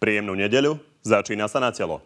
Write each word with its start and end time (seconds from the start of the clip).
Príjemnú 0.00 0.32
nedeľu, 0.32 0.80
začína 1.04 1.44
sa 1.44 1.60
na 1.60 1.68
telo. 1.76 2.00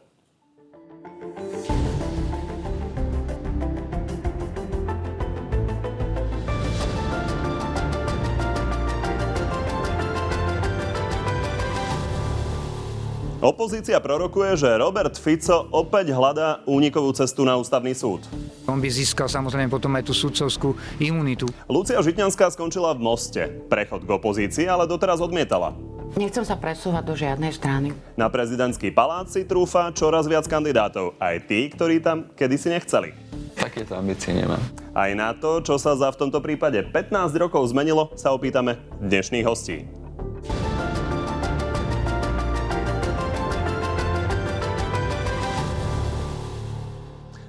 Opozícia 13.38 14.02
prorokuje, 14.02 14.58
že 14.58 14.74
Robert 14.74 15.14
Fico 15.14 15.70
opäť 15.70 16.10
hľadá 16.10 16.66
únikovú 16.66 17.14
cestu 17.14 17.46
na 17.46 17.54
ústavný 17.54 17.94
súd. 17.94 18.26
On 18.66 18.82
by 18.82 18.90
získal 18.90 19.30
samozrejme 19.30 19.70
potom 19.70 19.94
aj 19.94 20.10
tú 20.10 20.16
sudcovskú 20.18 20.74
imunitu. 20.98 21.46
Lucia 21.70 22.02
Žitňanská 22.02 22.50
skončila 22.50 22.90
v 22.98 23.06
Moste. 23.06 23.54
Prechod 23.70 24.02
k 24.02 24.10
opozícii 24.10 24.66
ale 24.66 24.90
doteraz 24.90 25.22
odmietala. 25.22 25.93
Nechcem 26.14 26.46
sa 26.46 26.54
presúvať 26.54 27.02
do 27.02 27.14
žiadnej 27.18 27.50
strany. 27.50 27.90
Na 28.14 28.30
prezidentský 28.30 28.94
palác 28.94 29.34
si 29.34 29.42
trúfa 29.42 29.90
čoraz 29.90 30.30
viac 30.30 30.46
kandidátov. 30.46 31.18
Aj 31.18 31.34
tí, 31.42 31.66
ktorí 31.66 31.98
tam 31.98 32.30
kedysi 32.38 32.70
nechceli. 32.70 33.10
Takéto 33.58 33.98
ambície 33.98 34.30
nemám. 34.30 34.62
Aj 34.94 35.10
na 35.10 35.34
to, 35.34 35.58
čo 35.66 35.74
sa 35.74 35.98
za 35.98 36.14
v 36.14 36.18
tomto 36.22 36.38
prípade 36.38 36.86
15 36.86 37.34
rokov 37.34 37.66
zmenilo, 37.74 38.14
sa 38.14 38.30
opýtame 38.30 38.78
dnešných 39.02 39.42
hostí. 39.42 39.90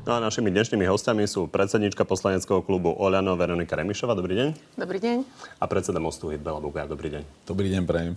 No 0.05 0.13
a 0.13 0.22
našimi 0.22 0.53
dnešnými 0.53 0.86
hostiami 0.86 1.25
sú 1.25 1.50
predsednička 1.50 2.05
poslaneckého 2.05 2.61
klubu 2.61 2.94
Oľano 2.94 3.34
Veronika 3.34 3.73
Remišova. 3.73 4.13
Dobrý 4.13 4.38
deň. 4.38 4.50
Dobrý 4.77 5.02
deň. 5.02 5.17
A 5.58 5.66
predseda 5.66 5.97
Mostu 5.97 6.30
Hitbela 6.30 6.61
Bugár. 6.61 6.86
Dobrý 6.86 7.09
deň. 7.09 7.25
Dobrý 7.50 7.73
deň, 7.73 7.81
prajem. 7.89 8.13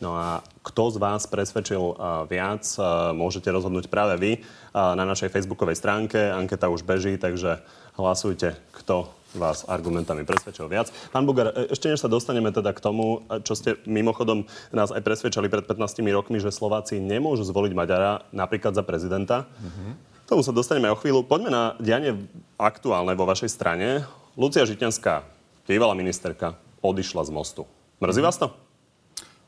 No 0.00 0.16
a 0.16 0.40
kto 0.64 0.90
z 0.90 0.96
vás 0.96 1.28
presvedčil 1.28 1.80
uh, 1.80 2.24
viac, 2.24 2.64
uh, 2.80 3.12
môžete 3.12 3.52
rozhodnúť 3.52 3.92
práve 3.92 4.16
vy 4.16 4.32
uh, 4.40 4.96
na 4.96 5.04
našej 5.04 5.28
facebookovej 5.28 5.76
stránke. 5.76 6.16
Anketa 6.16 6.72
už 6.72 6.88
beží, 6.88 7.20
takže 7.20 7.60
hlasujte, 8.00 8.56
kto 8.72 9.12
vás 9.36 9.68
argumentami 9.68 10.24
presvedčil 10.24 10.66
viac. 10.66 10.90
Pán 11.14 11.22
Bugar, 11.22 11.54
e, 11.54 11.70
ešte 11.70 11.86
než 11.86 12.02
sa 12.02 12.10
dostaneme 12.10 12.50
teda 12.50 12.74
k 12.74 12.82
tomu, 12.82 13.22
čo 13.46 13.54
ste 13.54 13.78
mimochodom 13.86 14.42
nás 14.74 14.90
aj 14.90 15.06
presvedčali 15.06 15.46
pred 15.46 15.70
15 15.70 16.02
rokmi, 16.10 16.42
že 16.42 16.50
Slováci 16.50 16.98
nemôžu 16.98 17.46
zvoliť 17.46 17.70
Maďara 17.70 18.26
napríklad 18.34 18.74
za 18.74 18.82
prezidenta. 18.82 19.46
Mm-hmm 19.62 20.10
tomu 20.30 20.46
sa 20.46 20.54
dostaneme 20.54 20.86
o 20.86 20.94
chvíľu. 20.94 21.26
Poďme 21.26 21.50
na 21.50 21.74
dianie 21.82 22.14
aktuálne 22.54 23.18
vo 23.18 23.26
vašej 23.26 23.50
strane. 23.50 24.06
Lucia 24.38 24.62
Žitňanská, 24.62 25.26
bývalá 25.66 25.90
ministerka, 25.98 26.54
odišla 26.86 27.26
z 27.26 27.34
mostu. 27.34 27.62
Mrzí 27.98 28.22
vás 28.22 28.38
to? 28.38 28.69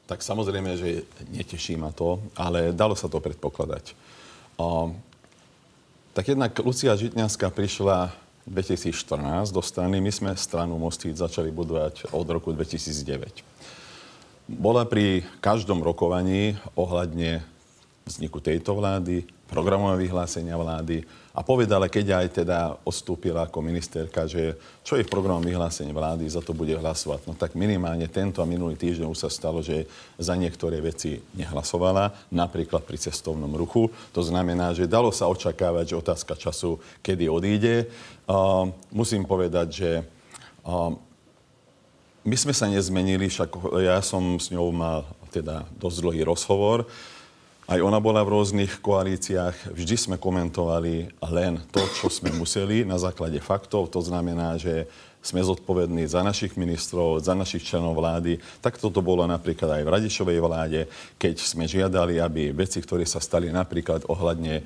Tak 0.07 0.21
samozrejme, 0.21 0.77
že 0.77 1.07
neteší 1.31 1.79
ma 1.79 1.95
to, 1.95 2.19
ale 2.35 2.75
dalo 2.75 2.99
sa 2.99 3.07
to 3.07 3.23
predpokladať. 3.23 3.95
O, 4.59 4.93
tak 6.13 6.29
jednak 6.29 6.53
Lucia 6.61 6.93
Žitňanská 6.93 7.49
prišla 7.49 8.13
2014 8.45 9.55
do 9.55 9.63
strany. 9.63 10.03
My 10.03 10.11
sme 10.11 10.35
stranu 10.35 10.75
Mosty 10.77 11.15
začali 11.15 11.55
budovať 11.55 12.11
od 12.11 12.27
roku 12.27 12.51
2009. 12.51 13.41
Bola 14.51 14.83
pri 14.85 15.23
každom 15.39 15.81
rokovaní 15.81 16.59
ohľadne 16.75 17.47
vzniku 18.05 18.43
tejto 18.43 18.75
vlády, 18.75 19.25
programové 19.53 20.09
vyhlásenia 20.09 20.57
vlády 20.57 21.05
a 21.37 21.45
povedala, 21.45 21.93
keď 21.93 22.25
aj 22.25 22.27
teda 22.45 22.59
odstúpila 22.89 23.45
ako 23.45 23.61
ministerka, 23.61 24.25
že 24.25 24.57
čo 24.81 24.97
je 24.97 25.05
v 25.05 25.13
programovom 25.13 25.45
vyhlásení 25.45 25.93
vlády, 25.93 26.25
za 26.25 26.41
to 26.41 26.57
bude 26.57 26.73
hlasovať. 26.73 27.29
No 27.29 27.37
tak 27.37 27.53
minimálne 27.53 28.09
tento 28.09 28.41
a 28.41 28.49
minulý 28.49 28.81
týždeň 28.81 29.09
už 29.09 29.29
sa 29.29 29.31
stalo, 29.33 29.61
že 29.61 29.85
za 30.17 30.33
niektoré 30.37 30.81
veci 30.81 31.21
nehlasovala, 31.37 32.33
napríklad 32.33 32.85
pri 32.85 32.97
cestovnom 32.97 33.53
ruchu. 33.53 33.93
To 34.17 34.25
znamená, 34.25 34.73
že 34.73 34.89
dalo 34.89 35.13
sa 35.13 35.29
očakávať, 35.29 35.93
že 35.93 36.01
otázka 36.01 36.33
času, 36.37 36.81
kedy 37.05 37.29
odíde. 37.29 37.93
Uh, 38.25 38.73
musím 38.89 39.29
povedať, 39.29 39.69
že 39.69 39.91
uh, 40.65 40.97
my 42.23 42.37
sme 42.39 42.55
sa 42.55 42.71
nezmenili, 42.71 43.27
však 43.27 43.51
ja 43.83 43.99
som 44.01 44.39
s 44.39 44.55
ňou 44.55 44.71
mal 44.71 45.05
teda 45.35 45.67
dosť 45.81 45.97
dlhý 46.05 46.23
rozhovor. 46.29 46.87
Aj 47.73 47.81
ona 47.81 47.97
bola 48.05 48.21
v 48.21 48.37
rôznych 48.37 48.85
koalíciách. 48.85 49.73
Vždy 49.73 49.97
sme 49.97 50.17
komentovali 50.21 51.09
len 51.33 51.57
to, 51.73 51.81
čo 51.97 52.13
sme 52.13 52.29
museli 52.37 52.85
na 52.85 53.01
základe 53.01 53.41
faktov. 53.41 53.89
To 53.97 54.05
znamená, 54.05 54.61
že 54.61 54.85
sme 55.23 55.39
zodpovední 55.41 56.11
za 56.11 56.27
našich 56.27 56.59
ministrov, 56.59 57.23
za 57.23 57.33
našich 57.39 57.63
členov 57.63 57.95
vlády. 57.95 58.43
Tak 58.59 58.83
toto 58.83 58.99
bolo 58.99 59.23
napríklad 59.25 59.79
aj 59.79 59.83
v 59.87 59.93
Radišovej 59.95 60.39
vláde, 60.43 60.81
keď 61.17 61.39
sme 61.39 61.71
žiadali, 61.71 62.19
aby 62.19 62.51
veci, 62.51 62.83
ktoré 62.83 63.07
sa 63.07 63.23
stali 63.23 63.55
napríklad 63.55 64.11
ohľadne 64.11 64.55
e, 64.59 64.63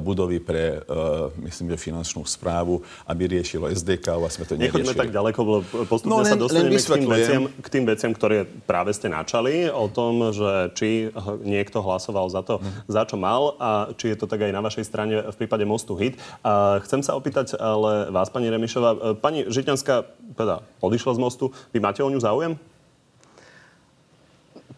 budovy 0.00 0.40
pre, 0.40 0.80
e, 0.80 1.44
myslím, 1.44 1.76
že 1.76 1.92
finančnú 1.92 2.24
správu, 2.24 2.80
aby 3.04 3.36
riešilo 3.36 3.68
SDK 3.68 4.16
a 4.16 4.28
sme 4.32 4.48
to 4.48 4.56
neriešili. 4.56 4.80
Nechoďme 4.80 4.94
tak 4.96 5.12
ďaleko, 5.12 5.38
lebo 5.44 5.56
postupne 5.84 6.16
no, 6.16 6.24
len, 6.24 6.32
sa 6.32 6.40
dostaneme 6.40 6.80
k 6.80 6.88
tým, 6.88 7.08
veciam, 7.12 7.42
k 7.52 7.68
tým 7.68 7.84
veciam, 7.84 8.12
ktoré 8.16 8.36
práve 8.64 8.96
ste 8.96 9.12
načali, 9.12 9.68
o 9.68 9.92
tom, 9.92 10.32
že 10.32 10.72
či 10.72 11.12
niekto 11.44 11.84
hlasoval 11.84 12.32
za 12.32 12.40
to, 12.40 12.64
mm. 12.64 12.88
za 12.88 13.04
čo 13.04 13.20
mal 13.20 13.60
a 13.60 13.92
či 13.92 14.16
je 14.16 14.16
to 14.16 14.24
tak 14.24 14.40
aj 14.40 14.52
na 14.56 14.64
vašej 14.64 14.84
strane 14.88 15.20
v 15.20 15.36
prípade 15.36 15.68
Mostu 15.68 15.92
Hit. 16.00 16.16
A 16.40 16.80
chcem 16.80 17.04
sa 17.04 17.12
opýtať 17.12 17.60
ale 17.60 18.08
vás, 18.08 18.32
pani 18.32 18.48
Remišová. 18.48 18.90
E, 18.96 18.98
pani 19.20 19.44
Žitňanská 19.44 19.97
teda 20.34 20.60
odišla 20.82 21.16
z 21.16 21.22
mostu. 21.22 21.44
Vy 21.72 21.78
máte 21.80 22.02
o 22.02 22.10
ňu 22.10 22.20
záujem? 22.20 22.58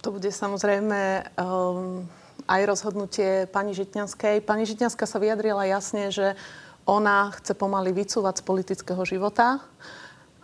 To 0.01 0.17
bude 0.17 0.33
samozrejme 0.33 1.29
um, 1.37 2.09
aj 2.49 2.61
rozhodnutie 2.65 3.45
pani 3.53 3.77
Žitňanskej. 3.77 4.41
Pani 4.41 4.65
Žitňanská 4.65 5.05
sa 5.05 5.21
vyjadrila 5.21 5.69
jasne, 5.69 6.09
že 6.09 6.33
ona 6.89 7.29
chce 7.37 7.53
pomaly 7.53 7.93
vycúvať 7.93 8.41
z 8.41 8.47
politického 8.49 9.03
života, 9.05 9.61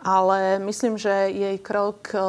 ale 0.05 0.61
myslím, 0.61 1.01
že 1.01 1.33
jej 1.33 1.57
krok 1.57 2.13
uh, 2.13 2.21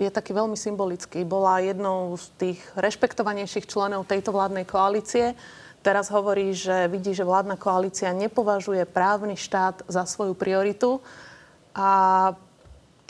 je 0.00 0.08
taký 0.08 0.32
veľmi 0.32 0.56
symbolický. 0.56 1.20
Bola 1.28 1.60
jednou 1.60 2.16
z 2.16 2.26
tých 2.40 2.60
rešpektovanejších 2.80 3.68
členov 3.68 4.08
tejto 4.08 4.32
vládnej 4.32 4.64
koalície. 4.64 5.36
Teraz 5.84 6.08
hovorí, 6.08 6.56
že 6.56 6.88
vidí, 6.88 7.12
že 7.12 7.28
vládna 7.28 7.60
koalícia 7.60 8.12
nepovažuje 8.16 8.88
právny 8.88 9.36
štát 9.36 9.84
za 9.84 10.08
svoju 10.08 10.32
prioritu 10.32 11.00
a 11.74 11.90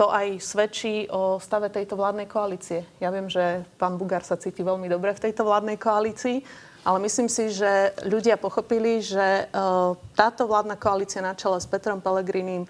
to 0.01 0.09
aj 0.09 0.41
svedčí 0.41 1.05
o 1.13 1.37
stave 1.37 1.69
tejto 1.69 1.93
vládnej 1.93 2.25
koalície. 2.25 2.89
Ja 3.05 3.13
viem, 3.13 3.29
že 3.29 3.69
pán 3.77 4.01
Bugár 4.01 4.25
sa 4.25 4.41
cíti 4.41 4.65
veľmi 4.65 4.89
dobre 4.89 5.13
v 5.13 5.29
tejto 5.29 5.45
vládnej 5.45 5.77
koalícii, 5.77 6.41
ale 6.89 6.99
myslím 7.05 7.29
si, 7.29 7.53
že 7.53 7.93
ľudia 8.09 8.41
pochopili, 8.41 9.05
že 9.05 9.45
uh, 9.53 9.93
táto 10.17 10.49
vládna 10.49 10.81
koalícia 10.81 11.21
na 11.21 11.37
čele 11.37 11.61
s 11.61 11.69
Petrom 11.69 12.01
Pelegrinim 12.01 12.65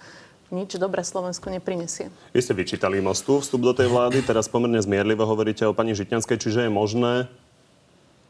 nič 0.50 0.74
dobré 0.74 1.06
Slovensku 1.06 1.46
neprinesie. 1.46 2.10
Vy 2.34 2.42
ste 2.42 2.58
vyčítali 2.58 2.98
mostu 2.98 3.38
vstup 3.38 3.62
do 3.62 3.70
tej 3.70 3.86
vlády, 3.86 4.26
teraz 4.26 4.50
pomerne 4.50 4.82
zmierlivo 4.82 5.22
hovoríte 5.22 5.62
o 5.62 5.70
pani 5.70 5.94
Žitňanskej, 5.94 6.34
čiže 6.42 6.66
je 6.66 6.70
možné, 6.74 7.30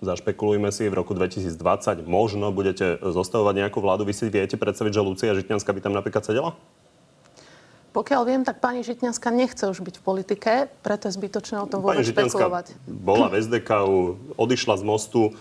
zašpekulujme 0.04 0.69
si, 0.69 0.93
v 0.93 1.00
roku 1.00 1.16
2020 1.16 1.56
možno 2.04 2.53
budete 2.53 3.00
zostavovať 3.00 3.65
nejakú 3.65 3.81
vládu. 3.81 4.04
Vy 4.04 4.12
si 4.12 4.28
viete 4.28 4.60
predstaviť, 4.60 4.93
že 4.93 5.00
Lucia 5.00 5.32
Žitňanská 5.32 5.72
by 5.72 5.81
tam 5.81 5.97
napríklad 5.97 6.28
sedela? 6.28 6.53
Pokiaľ 7.91 8.23
viem, 8.23 8.43
tak 8.47 8.62
pani 8.62 8.87
Žitňanská 8.87 9.34
nechce 9.34 9.67
už 9.67 9.83
byť 9.83 9.99
v 9.99 10.03
politike, 10.03 10.53
preto 10.87 11.11
je 11.11 11.19
zbytočné 11.19 11.59
o 11.59 11.67
tom 11.67 11.83
vôbec 11.83 12.06
špekulovať. 12.06 12.78
bola 12.87 13.27
v 13.27 13.43
SDKU, 13.43 13.99
odišla 14.39 14.78
z 14.78 14.84
mostu, 14.87 15.34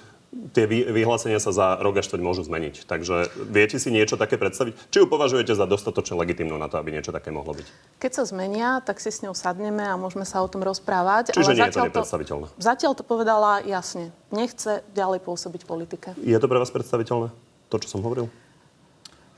tie 0.53 0.65
vyhlásenia 0.69 1.41
sa 1.41 1.49
za 1.49 1.67
rok 1.81 1.97
až 2.01 2.13
môžu 2.21 2.45
zmeniť. 2.45 2.85
Takže 2.85 3.33
viete 3.49 3.81
si 3.81 3.89
niečo 3.89 4.13
také 4.17 4.37
predstaviť? 4.37 4.77
Či 4.93 4.97
ju 5.01 5.05
považujete 5.09 5.53
za 5.57 5.65
dostatočne 5.65 6.17
legitimnú 6.21 6.57
na 6.57 6.69
to, 6.69 6.77
aby 6.77 6.93
niečo 6.93 7.09
také 7.09 7.33
mohlo 7.33 7.57
byť? 7.57 7.67
Keď 7.97 8.11
sa 8.13 8.23
zmenia, 8.29 8.81
tak 8.85 9.01
si 9.01 9.09
s 9.09 9.25
ňou 9.25 9.33
sadneme 9.33 9.81
a 9.81 9.97
môžeme 9.97 10.25
sa 10.25 10.45
o 10.45 10.47
tom 10.49 10.61
rozprávať. 10.61 11.33
Čiže 11.33 11.53
ale 11.53 11.57
nie 11.57 11.67
je 11.69 11.73
to 11.73 11.85
nepredstaviteľné? 11.89 12.45
To, 12.45 12.61
zatiaľ 12.61 12.93
to 12.93 13.03
povedala 13.05 13.65
jasne. 13.65 14.13
Nechce 14.29 14.85
ďalej 14.93 15.25
pôsobiť 15.25 15.65
v 15.65 15.67
politike. 15.67 16.07
Je 16.21 16.37
to 16.37 16.45
pre 16.45 16.61
vás 16.61 16.69
predstaviteľné? 16.69 17.33
To, 17.69 17.75
čo 17.81 17.89
som 17.89 18.01
hovoril? 18.05 18.29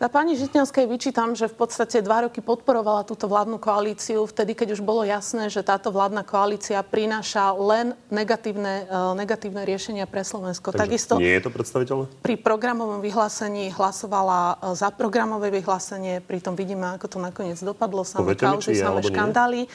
Za 0.01 0.09
pani 0.09 0.33
Žitňanskej 0.33 0.89
vyčítam, 0.89 1.37
že 1.37 1.45
v 1.45 1.61
podstate 1.61 2.01
dva 2.01 2.25
roky 2.25 2.41
podporovala 2.41 3.05
túto 3.05 3.29
vládnu 3.29 3.61
koalíciu, 3.61 4.25
vtedy, 4.25 4.57
keď 4.57 4.73
už 4.73 4.81
bolo 4.81 5.05
jasné, 5.05 5.45
že 5.53 5.61
táto 5.61 5.93
vládna 5.93 6.25
koalícia 6.25 6.81
prináša 6.81 7.53
len 7.53 7.93
negatívne, 8.09 8.89
uh, 8.89 9.13
negatívne 9.13 9.61
riešenia 9.61 10.09
pre 10.09 10.25
Slovensko. 10.25 10.73
Takže 10.73 10.81
Takisto 10.81 11.21
nie 11.21 11.37
je 11.37 11.45
to 11.45 11.53
predstaviteľné? 11.53 12.09
Pri 12.25 12.33
programovom 12.33 12.97
vyhlásení 12.97 13.69
hlasovala 13.77 14.57
uh, 14.57 14.73
za 14.73 14.89
programové 14.89 15.53
vyhlásenie, 15.53 16.17
pritom 16.25 16.57
vidíme, 16.57 16.97
ako 16.97 17.05
to 17.05 17.17
nakoniec 17.21 17.61
dopadlo, 17.61 18.01
samé 18.01 18.33
kauzy, 18.33 18.73
samé 18.73 19.05
škandály. 19.05 19.69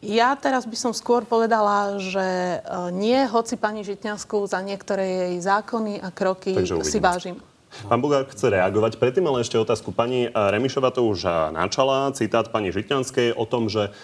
Ja 0.00 0.40
teraz 0.40 0.64
by 0.64 0.88
som 0.88 0.96
skôr 0.96 1.28
povedala, 1.28 2.00
že 2.00 2.64
uh, 2.64 2.88
nie, 2.88 3.28
hoci 3.28 3.60
pani 3.60 3.84
Žitňanskú 3.84 4.48
za 4.48 4.64
niektoré 4.64 5.36
jej 5.36 5.44
zákony 5.44 6.00
a 6.00 6.08
kroky 6.16 6.56
si 6.80 6.96
vážim. 6.96 7.36
Pán 7.68 8.00
Bugár 8.00 8.24
chce 8.26 8.48
reagovať. 8.48 8.96
Predtým 8.96 9.28
ale 9.28 9.44
ešte 9.44 9.60
otázku. 9.60 9.92
Pani 9.92 10.28
eh, 10.28 10.32
Remišova 10.32 10.90
to 10.90 11.04
už 11.04 11.24
eh, 11.24 11.32
načala. 11.52 12.10
Citát 12.16 12.48
pani 12.48 12.72
Žitňanskej 12.72 13.36
o 13.36 13.44
tom, 13.44 13.68
že 13.68 13.90
eh, 13.90 13.94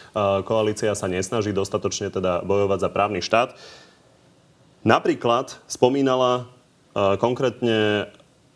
koalícia 0.44 0.92
sa 0.92 1.08
nesnaží 1.08 1.50
dostatočne 1.56 2.12
teda 2.12 2.44
bojovať 2.44 2.78
za 2.78 2.90
právny 2.92 3.20
štát. 3.24 3.56
Napríklad 4.84 5.64
spomínala 5.64 6.52
konkrétne 6.94 8.06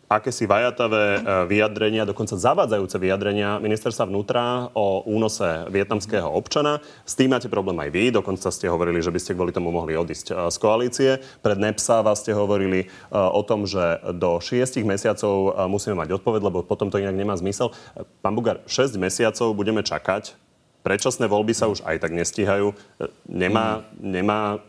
akési 0.09 0.49
vajatavé 0.49 1.05
e, 1.05 1.19
vyjadrenia, 1.45 2.09
dokonca 2.09 2.33
zavádzajúce 2.33 2.97
vyjadrenia 2.97 3.61
ministerstva 3.61 4.09
vnútra 4.09 4.73
o 4.73 5.05
únose 5.05 5.69
vietnamského 5.69 6.25
občana. 6.25 6.81
S 7.05 7.13
tým 7.13 7.29
máte 7.29 7.45
problém 7.45 7.77
aj 7.77 7.89
vy, 7.93 8.03
dokonca 8.09 8.49
ste 8.49 8.65
hovorili, 8.65 9.05
že 9.05 9.13
by 9.13 9.19
ste 9.21 9.37
kvôli 9.37 9.53
tomu 9.53 9.69
mohli 9.69 9.93
odísť 9.93 10.33
e, 10.33 10.49
z 10.49 10.57
koalície. 10.57 11.09
Pred 11.45 11.61
Nepsáva 11.61 12.17
ste 12.17 12.33
hovorili 12.33 12.83
e, 12.83 13.13
o 13.13 13.45
tom, 13.45 13.69
že 13.69 14.01
do 14.17 14.41
6 14.41 14.81
mesiacov 14.81 15.53
musíme 15.69 15.93
mať 15.93 16.17
odpoveď, 16.17 16.41
lebo 16.41 16.65
potom 16.65 16.89
to 16.89 16.97
inak 16.97 17.13
nemá 17.13 17.37
zmysel. 17.37 17.69
Pán 18.25 18.33
Bugar, 18.33 18.65
6 18.65 18.97
mesiacov 18.97 19.53
budeme 19.53 19.85
čakať. 19.85 20.33
Predčasné 20.81 21.29
voľby 21.29 21.53
sa 21.53 21.69
už 21.69 21.85
aj 21.85 22.01
tak 22.01 22.17
nestíhajú. 22.17 22.73
Nemá, 23.29 23.85
nemá 24.01 24.63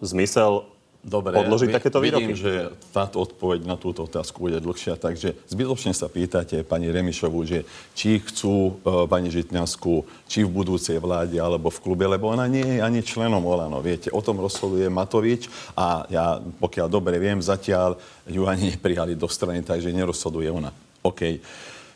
zmysel 0.00 0.77
Dobre, 0.98 1.30
podložiť 1.30 1.70
takéto 1.70 2.02
výroky? 2.02 2.34
Vidím, 2.34 2.42
že 2.42 2.74
táto 2.90 3.22
odpoveď 3.22 3.62
na 3.62 3.78
túto 3.78 4.02
otázku 4.02 4.50
bude 4.50 4.58
dlhšia, 4.58 4.98
takže 4.98 5.38
zbytočne 5.46 5.94
sa 5.94 6.10
pýtate 6.10 6.66
pani 6.66 6.90
Remišovu, 6.90 7.38
že 7.46 7.62
či 7.94 8.18
chcú 8.18 8.82
uh, 8.82 9.06
pani 9.06 9.30
Žitňansku, 9.30 10.02
či 10.26 10.42
v 10.42 10.50
budúcej 10.50 10.98
vláde 10.98 11.38
alebo 11.38 11.70
v 11.70 11.78
klube, 11.78 12.02
lebo 12.02 12.34
ona 12.34 12.50
nie 12.50 12.66
je 12.66 12.78
ani 12.82 13.06
členom 13.06 13.40
Olano. 13.46 13.78
Viete, 13.78 14.10
o 14.10 14.18
tom 14.18 14.42
rozhoduje 14.42 14.90
Matovič 14.90 15.46
a 15.78 16.02
ja, 16.10 16.42
pokiaľ 16.42 16.90
dobre 16.90 17.22
viem, 17.22 17.38
zatiaľ 17.38 17.94
ju 18.26 18.50
ani 18.50 18.74
neprijali 18.74 19.14
do 19.14 19.30
strany, 19.30 19.62
takže 19.62 19.94
nerozhoduje 19.94 20.50
ona. 20.50 20.74
OK. 21.06 21.38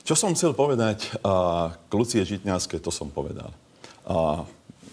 Čo 0.06 0.14
som 0.14 0.30
chcel 0.30 0.54
povedať 0.54 1.10
uh, 1.26 1.74
k 1.90 1.92
Lucie 1.98 2.22
Žitňanskej, 2.22 2.78
to 2.78 2.94
som 2.94 3.10
povedal. 3.10 3.50
Uh, 4.06 4.46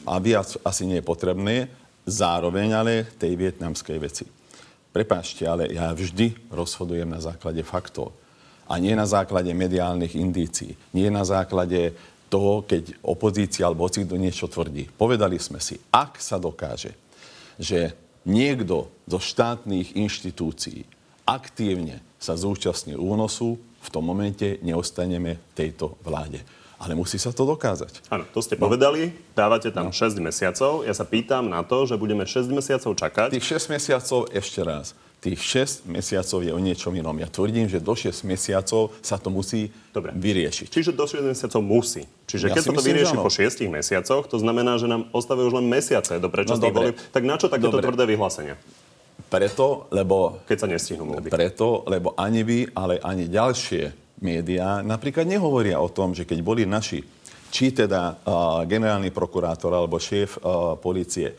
a 0.10 0.18
viac 0.18 0.58
asi 0.66 0.90
nie 0.90 0.98
je 0.98 1.06
potrebné 1.06 1.70
zároveň 2.10 2.74
ale 2.74 2.94
tej 3.16 3.38
vietnamskej 3.38 3.98
veci. 4.02 4.26
Prepáčte, 4.90 5.46
ale 5.46 5.70
ja 5.70 5.94
vždy 5.94 6.50
rozhodujem 6.50 7.06
na 7.06 7.22
základe 7.22 7.62
faktov. 7.62 8.12
A 8.70 8.78
nie 8.82 8.94
na 8.98 9.06
základe 9.06 9.50
mediálnych 9.54 10.18
indícií. 10.18 10.74
Nie 10.94 11.10
na 11.10 11.26
základe 11.26 11.94
toho, 12.30 12.62
keď 12.62 12.98
opozícia 13.02 13.66
alebo 13.66 13.90
do 13.90 14.18
niečo 14.18 14.46
tvrdí. 14.46 14.86
Povedali 14.94 15.42
sme 15.42 15.58
si, 15.58 15.82
ak 15.90 16.22
sa 16.22 16.38
dokáže, 16.38 16.94
že 17.58 17.98
niekto 18.26 18.90
zo 19.10 19.18
štátnych 19.18 19.98
inštitúcií 19.98 20.86
aktívne 21.26 22.02
sa 22.22 22.38
zúčastní 22.38 22.94
únosu, 22.94 23.58
v 23.80 23.90
tom 23.90 24.06
momente 24.06 24.62
neostaneme 24.62 25.40
v 25.40 25.54
tejto 25.56 25.98
vláde. 26.06 26.44
Ale 26.80 26.96
musí 26.96 27.20
sa 27.20 27.36
to 27.36 27.44
dokázať. 27.44 28.08
Áno, 28.08 28.24
to 28.32 28.40
ste 28.40 28.56
no. 28.56 28.72
povedali, 28.72 29.12
dávate 29.36 29.68
tam 29.68 29.92
no. 29.92 29.96
6 29.96 30.16
mesiacov. 30.24 30.88
Ja 30.88 30.96
sa 30.96 31.04
pýtam 31.04 31.52
na 31.52 31.60
to, 31.68 31.84
že 31.84 32.00
budeme 32.00 32.24
6 32.24 32.48
mesiacov 32.48 32.96
čakať. 32.96 33.36
Tých 33.36 33.60
6 33.60 33.76
mesiacov, 33.76 34.32
ešte 34.32 34.64
raz, 34.64 34.96
tých 35.20 35.44
6 35.44 35.92
mesiacov 35.92 36.40
je 36.40 36.52
o 36.56 36.60
niečom 36.60 36.96
inom. 36.96 37.12
Ja 37.20 37.28
tvrdím, 37.28 37.68
že 37.68 37.84
do 37.84 37.92
6 37.92 38.24
mesiacov 38.24 38.96
sa 39.04 39.20
to 39.20 39.28
musí 39.28 39.76
Dobre. 39.92 40.16
vyriešiť. 40.16 40.72
Čiže 40.72 40.96
do 40.96 41.04
6 41.04 41.20
mesiacov 41.28 41.60
musí. 41.60 42.08
Čiže 42.24 42.48
ja 42.48 42.56
keď 42.56 42.64
sa 42.64 42.72
to 42.72 42.84
vyrieši 42.88 43.16
po 43.20 43.28
6 43.28 43.68
mesiacoch, 43.68 44.24
to 44.32 44.40
znamená, 44.40 44.80
že 44.80 44.88
nám 44.88 45.12
ostávajú 45.12 45.52
už 45.52 45.56
len 45.60 45.68
mesiace 45.68 46.16
do 46.24 46.32
predčasných 46.32 46.72
no, 46.72 46.78
volieb. 46.80 46.96
Tak 47.12 47.24
na 47.28 47.36
čo 47.36 47.52
takéto 47.52 47.84
tvrdé 47.84 48.08
vyhlásenia? 48.08 48.56
Preto, 49.28 49.92
lebo... 49.92 50.40
Keď 50.48 50.58
sa 50.64 50.68
nestihnú 50.72 51.04
voľby. 51.04 51.28
Preto, 51.28 51.84
lebo 51.92 52.16
ani 52.16 52.42
vy, 52.48 52.60
ale 52.72 53.04
ani 53.04 53.28
ďalšie 53.28 54.09
médiá 54.20 54.84
napríklad 54.84 55.26
nehovoria 55.28 55.80
o 55.80 55.90
tom, 55.92 56.16
že 56.16 56.28
keď 56.28 56.40
boli 56.44 56.64
naši, 56.64 57.04
či 57.50 57.74
teda 57.74 58.20
uh, 58.22 58.62
generálny 58.68 59.10
prokurátor 59.10 59.74
alebo 59.74 59.98
šéf 59.98 60.38
uh, 60.40 60.78
policie 60.78 61.34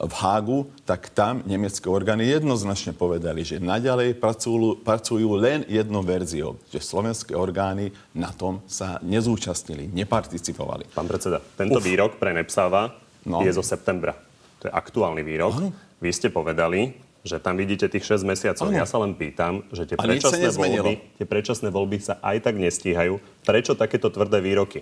v 0.00 0.14
Hágu, 0.16 0.64
tak 0.88 1.12
tam 1.12 1.44
nemecké 1.44 1.84
orgány 1.84 2.24
jednoznačne 2.24 2.96
povedali, 2.96 3.44
že 3.44 3.60
naďalej 3.60 4.16
pracujú, 4.16 4.80
pracujú 4.80 5.36
len 5.36 5.68
jednou 5.68 6.00
verziou, 6.00 6.56
že 6.72 6.80
slovenské 6.80 7.36
orgány 7.36 7.92
na 8.16 8.32
tom 8.32 8.64
sa 8.64 8.96
nezúčastnili, 9.04 9.92
neparticipovali. 9.92 10.88
Pán 10.96 11.04
predseda, 11.04 11.44
tento 11.52 11.76
Uf. 11.76 11.84
výrok 11.84 12.16
pre 12.16 12.32
Nepsáva 12.32 12.96
no. 13.28 13.44
je 13.44 13.52
zo 13.52 13.60
septembra. 13.60 14.16
To 14.64 14.68
je 14.68 14.72
aktuálny 14.72 15.20
výrok. 15.20 15.52
Ano. 15.60 15.68
Vy 16.00 16.10
ste 16.16 16.32
povedali, 16.32 16.96
že 17.20 17.36
tam 17.36 17.60
vidíte 17.60 17.84
tých 17.92 18.04
6 18.08 18.24
mesiacov. 18.24 18.72
Ano. 18.72 18.76
Ja 18.76 18.88
sa 18.88 18.96
len 19.00 19.12
pýtam, 19.12 19.60
že 19.68 19.84
tie 19.84 19.96
predčasné, 19.96 20.48
voľby, 20.56 20.94
tie 21.20 21.26
predčasné 21.28 21.68
voľby 21.68 21.98
sa 22.00 22.16
aj 22.24 22.48
tak 22.48 22.56
nestíhajú. 22.56 23.20
Prečo 23.44 23.76
takéto 23.76 24.08
tvrdé 24.08 24.40
výroky? 24.40 24.80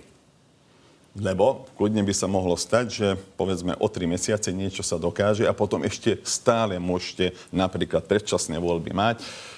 Lebo 1.19 1.67
kľudne 1.75 2.05
by 2.05 2.13
sa 2.15 2.31
mohlo 2.31 2.55
stať, 2.55 2.85
že 2.87 3.07
povedzme 3.35 3.75
o 3.75 3.87
3 3.91 4.07
mesiace 4.07 4.55
niečo 4.55 4.85
sa 4.85 4.95
dokáže 4.95 5.43
a 5.43 5.51
potom 5.51 5.83
ešte 5.83 6.21
stále 6.23 6.79
môžete 6.79 7.35
napríklad 7.51 8.07
predčasné 8.07 8.55
voľby 8.61 8.95
mať. 8.95 9.17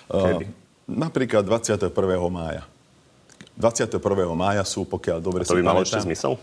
Kedy? 0.09 0.45
Uh, 0.47 0.53
napríklad 0.89 1.45
21. 1.45 1.91
mája. 2.33 2.65
21. 3.59 4.01
mája 4.33 4.63
sú, 4.65 4.87
pokiaľ 4.87 5.17
dobre 5.21 5.43
a 5.43 5.45
to 5.45 5.59
by 5.59 5.65
malo 5.65 5.85
ešte 5.85 6.01
zmysel? 6.01 6.39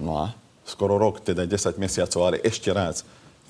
No 0.00 0.16
a 0.16 0.26
skoro 0.62 0.96
rok, 0.96 1.20
teda 1.20 1.44
10 1.44 1.76
mesiacov, 1.76 2.20
ale 2.22 2.36
ešte 2.40 2.70
raz 2.70 3.02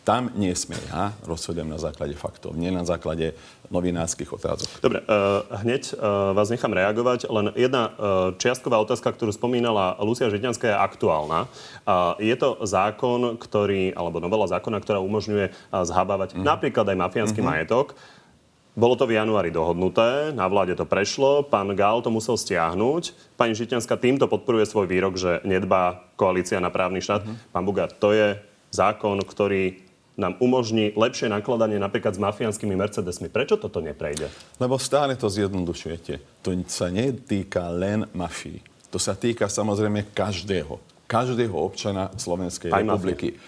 tam 0.09 0.33
ja, 0.41 1.13
rozhodujem 1.29 1.69
na 1.69 1.77
základe 1.77 2.17
faktov, 2.17 2.57
nie 2.57 2.73
na 2.73 2.89
základe 2.89 3.37
novinárskych 3.69 4.33
otázok. 4.33 4.81
Dobre, 4.81 5.05
uh, 5.05 5.45
hneď 5.61 5.93
uh, 5.93 6.33
vás 6.33 6.49
nechám 6.49 6.73
reagovať, 6.73 7.29
len 7.29 7.53
jedna 7.53 7.93
uh, 7.93 7.93
čiastková 8.41 8.81
otázka, 8.81 9.13
ktorú 9.13 9.37
spomínala 9.37 10.01
Lucia 10.01 10.33
Žitňanská, 10.33 10.73
je 10.73 10.77
aktuálna. 10.81 11.45
Uh, 11.85 12.17
je 12.25 12.33
to 12.41 12.57
zákon, 12.65 13.37
ktorý, 13.37 13.93
alebo 13.93 14.17
novela 14.25 14.49
zákona, 14.49 14.81
ktorá 14.81 14.97
umožňuje 15.05 15.53
uh, 15.53 15.85
zhabávať 15.85 16.33
mm. 16.33 16.41
napríklad 16.41 16.89
aj 16.89 16.97
mafiánsky 16.97 17.45
mm-hmm. 17.45 17.69
majetok. 17.69 17.93
Bolo 18.73 18.97
to 18.97 19.05
v 19.05 19.21
januári 19.21 19.53
dohodnuté, 19.53 20.33
na 20.33 20.49
vláde 20.49 20.73
to 20.73 20.89
prešlo, 20.89 21.45
pán 21.45 21.69
Gál 21.77 22.01
to 22.01 22.09
musel 22.09 22.41
stiahnuť. 22.41 23.37
Pani 23.37 23.53
Žitňanská 23.53 24.01
týmto 24.01 24.25
podporuje 24.25 24.65
svoj 24.65 24.89
výrok, 24.89 25.21
že 25.21 25.45
nedbá 25.45 26.01
koalícia 26.17 26.57
na 26.65 26.73
právny 26.73 27.05
štát. 27.05 27.29
Mm-hmm. 27.29 27.53
Pán 27.53 27.65
Bugár, 27.69 27.93
to 27.93 28.17
je 28.17 28.41
zákon, 28.73 29.21
ktorý 29.21 29.88
nám 30.19 30.35
umožní 30.43 30.93
lepšie 30.99 31.31
nakladanie 31.31 31.79
napríklad 31.79 32.19
s 32.19 32.21
mafiánskymi 32.21 32.75
Mercedesmi. 32.75 33.31
Prečo 33.31 33.55
toto 33.55 33.79
neprejde? 33.79 34.27
Lebo 34.59 34.75
stále 34.77 35.15
to 35.15 35.31
zjednodušujete. 35.31 36.43
To 36.43 36.51
sa 36.67 36.91
netýka 36.91 37.71
len 37.71 38.03
mafii. 38.11 38.59
To 38.91 38.99
sa 38.99 39.15
týka 39.15 39.47
samozrejme 39.47 40.11
každého. 40.11 40.83
Každého 41.07 41.55
občana 41.55 42.11
Slovenskej 42.19 42.75
aj 42.75 42.83
republiky. 42.83 43.39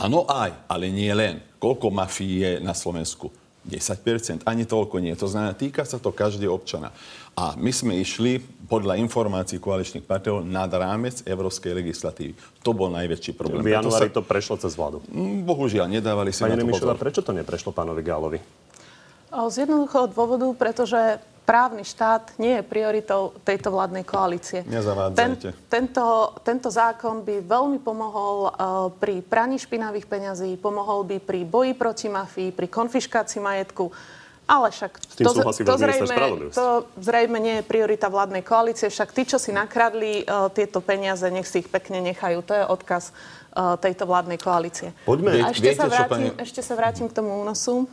Áno, 0.00 0.24
aj, 0.24 0.64
ale 0.66 0.88
nie 0.88 1.12
len. 1.12 1.44
Koľko 1.60 1.92
mafií 1.92 2.40
je 2.40 2.52
na 2.64 2.72
Slovensku? 2.72 3.28
10%, 3.64 4.44
ani 4.44 4.68
toľko 4.68 5.00
nie. 5.00 5.16
To 5.16 5.24
znamená, 5.24 5.56
týka 5.56 5.88
sa 5.88 5.96
to 5.96 6.12
každého 6.12 6.52
občana. 6.52 6.92
A 7.34 7.58
my 7.58 7.70
sme 7.74 7.98
išli 7.98 8.38
podľa 8.70 8.94
informácií 9.02 9.58
koaličných 9.58 10.06
partnerov 10.06 10.46
nad 10.46 10.70
rámec 10.70 11.20
európskej 11.26 11.74
legislatívy. 11.74 12.32
To 12.62 12.70
bol 12.70 12.88
najväčší 12.94 13.34
problém. 13.34 13.66
V 13.66 13.74
januári 13.74 14.08
sa... 14.08 14.14
to 14.14 14.22
prešlo 14.22 14.54
cez 14.56 14.78
vládu. 14.78 15.02
Mm, 15.10 15.42
bohužiaľ, 15.42 15.90
nedávali 15.90 16.30
si 16.30 16.46
Pani 16.46 16.54
na 16.54 16.62
to 16.62 16.70
Remišová, 16.70 16.94
prečo 16.94 17.20
to 17.26 17.34
neprešlo 17.34 17.74
pánovi 17.74 18.02
Gálovi? 18.06 18.38
Z 19.34 19.66
jednoduchého 19.66 20.06
dôvodu, 20.14 20.46
pretože 20.54 21.18
právny 21.44 21.84
štát 21.84 22.38
nie 22.40 22.56
je 22.56 22.62
prioritou 22.64 23.36
tejto 23.44 23.68
vládnej 23.74 24.06
koalície. 24.06 24.64
Ten, 25.12 25.36
tento, 25.68 26.32
tento 26.40 26.68
zákon 26.72 27.20
by 27.20 27.44
veľmi 27.44 27.78
pomohol 27.84 28.48
uh, 28.48 28.88
pri 28.96 29.20
praní 29.20 29.60
špinavých 29.60 30.08
peňazí, 30.08 30.56
pomohol 30.56 31.04
by 31.04 31.20
pri 31.20 31.44
boji 31.44 31.72
proti 31.76 32.08
mafii, 32.08 32.54
pri 32.54 32.66
konfiškácii 32.70 33.42
majetku. 33.42 33.92
Ale 34.44 34.68
však 34.68 35.00
to, 35.24 35.32
to, 35.64 35.74
zrejme, 35.80 36.14
to 36.52 36.66
zrejme 37.00 37.38
nie 37.40 37.54
je 37.60 37.64
priorita 37.64 38.12
vládnej 38.12 38.44
koalície. 38.44 38.92
Však 38.92 39.16
tí, 39.16 39.24
čo 39.24 39.40
si 39.40 39.56
nakradli 39.56 40.20
uh, 40.20 40.52
tieto 40.52 40.84
peniaze, 40.84 41.24
nech 41.32 41.48
si 41.48 41.64
ich 41.64 41.68
pekne 41.72 42.04
nechajú. 42.04 42.44
To 42.44 42.52
je 42.52 42.64
odkaz 42.68 43.16
uh, 43.56 43.80
tejto 43.80 44.04
vládnej 44.04 44.36
koalície. 44.36 44.92
Poďme. 45.08 45.40
A 45.40 45.48
ešte, 45.48 45.72
Viete, 45.72 45.80
sa 45.80 45.88
vrátim, 45.88 46.12
pani... 46.12 46.28
ešte 46.36 46.60
sa 46.60 46.74
vrátim 46.76 47.06
k 47.08 47.16
tomu 47.16 47.40
únosu 47.40 47.88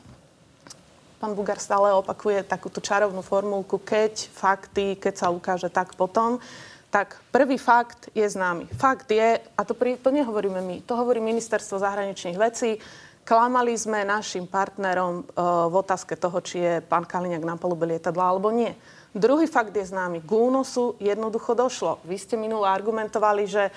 pán 1.22 1.38
Bugar 1.38 1.62
stále 1.62 1.94
opakuje 1.94 2.42
takúto 2.42 2.82
čarovnú 2.82 3.22
formulku, 3.22 3.78
keď 3.78 4.26
fakty, 4.34 4.98
keď 4.98 5.14
sa 5.22 5.28
ukáže 5.30 5.70
tak 5.70 5.94
potom. 5.94 6.42
Tak 6.90 7.22
prvý 7.30 7.62
fakt 7.62 8.10
je 8.18 8.26
známy. 8.26 8.66
Fakt 8.74 9.14
je, 9.14 9.38
a 9.38 9.62
to, 9.62 9.78
pri, 9.78 10.02
to 10.02 10.10
nehovoríme 10.10 10.60
my, 10.60 10.82
to 10.82 10.98
hovorí 10.98 11.22
ministerstvo 11.22 11.78
zahraničných 11.78 12.36
vecí, 12.42 12.82
klamali 13.26 13.74
sme 13.78 14.04
našim 14.04 14.50
partnerom 14.50 15.22
e, 15.22 15.24
v 15.70 15.76
otázke 15.76 16.18
toho, 16.18 16.38
či 16.42 16.58
je 16.62 16.74
pán 16.84 17.06
Kaliňák 17.06 17.46
na 17.46 17.56
palube 17.56 17.88
lietadla 17.88 18.26
alebo 18.28 18.50
nie. 18.50 18.74
Druhý 19.12 19.48
fakt 19.48 19.76
je 19.76 19.84
známy. 19.84 20.24
K 20.24 20.32
únosu 20.32 20.96
jednoducho 20.98 21.52
došlo. 21.52 22.00
Vy 22.08 22.16
ste 22.16 22.40
minule 22.40 22.64
argumentovali, 22.64 23.44
že 23.44 23.68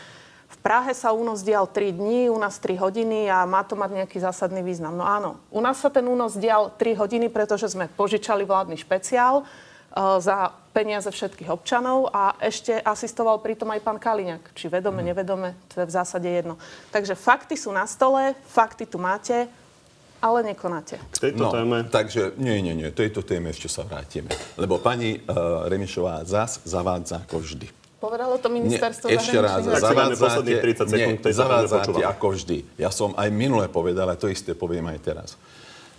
v 0.45 0.57
Prahe 0.63 0.95
sa 0.95 1.11
únos 1.11 1.43
dial 1.43 1.67
3 1.67 1.91
dní, 1.91 2.31
u 2.31 2.39
nás 2.39 2.63
3 2.63 2.79
hodiny 2.79 3.27
a 3.27 3.43
má 3.43 3.67
to 3.67 3.75
mať 3.75 4.05
nejaký 4.05 4.23
zásadný 4.23 4.63
význam. 4.63 4.95
No 4.95 5.03
áno, 5.03 5.43
u 5.51 5.59
nás 5.59 5.83
sa 5.83 5.91
ten 5.91 6.07
únos 6.07 6.39
dial 6.39 6.71
3 6.79 6.95
hodiny, 6.95 7.27
pretože 7.27 7.75
sme 7.75 7.91
požičali 7.91 8.47
vládny 8.47 8.79
špeciál 8.79 9.43
za 9.95 10.51
peniaze 10.75 11.07
všetkých 11.07 11.55
občanov 11.55 12.11
a 12.11 12.35
ešte 12.43 12.83
asistoval 12.83 13.39
pritom 13.39 13.71
aj 13.71 13.81
pán 13.81 13.99
Kaliňák. 14.03 14.51
Či 14.59 14.67
vedome, 14.67 15.07
mm. 15.07 15.07
nevedome, 15.07 15.49
to 15.71 15.83
je 15.83 15.87
v 15.87 15.95
zásade 15.95 16.27
jedno. 16.27 16.59
Takže 16.91 17.15
fakty 17.15 17.55
sú 17.55 17.71
na 17.71 17.87
stole, 17.87 18.35
fakty 18.51 18.91
tu 18.91 18.99
máte 18.99 19.47
ale 20.25 20.41
nekonáte. 20.41 20.97
K 21.13 21.29
tejto 21.29 21.37
No, 21.37 21.53
téme... 21.53 21.85
takže 21.85 22.33
nie, 22.41 22.57
nie, 22.65 22.73
nie, 22.73 22.89
tejto 22.89 23.21
téme 23.21 23.53
ešte 23.53 23.69
sa 23.69 23.85
vrátime. 23.85 24.33
Lebo 24.57 24.81
pani 24.81 25.21
uh, 25.21 25.69
Remišová 25.69 26.25
zas 26.25 26.65
zavádza 26.65 27.21
ako 27.29 27.45
vždy. 27.45 27.69
Povedalo 28.01 28.41
to 28.41 28.49
ministerstvo 28.49 29.13
Nie, 29.13 29.21
ešte 29.21 29.37
raz, 29.37 29.65
Tak 29.65 29.85
zavádzate, 29.85 30.21
posledných 30.21 30.61
30 30.61 30.93
sekúnd, 30.93 31.19
nie, 31.21 31.33
zavádzate 31.33 32.01
ako 32.09 32.27
vždy. 32.41 32.59
Ja 32.81 32.89
som 32.89 33.13
aj 33.21 33.29
minule 33.33 33.69
povedal, 33.69 34.09
a 34.09 34.17
to 34.17 34.33
isté 34.33 34.57
poviem 34.57 34.89
aj 34.89 34.99
teraz, 35.05 35.29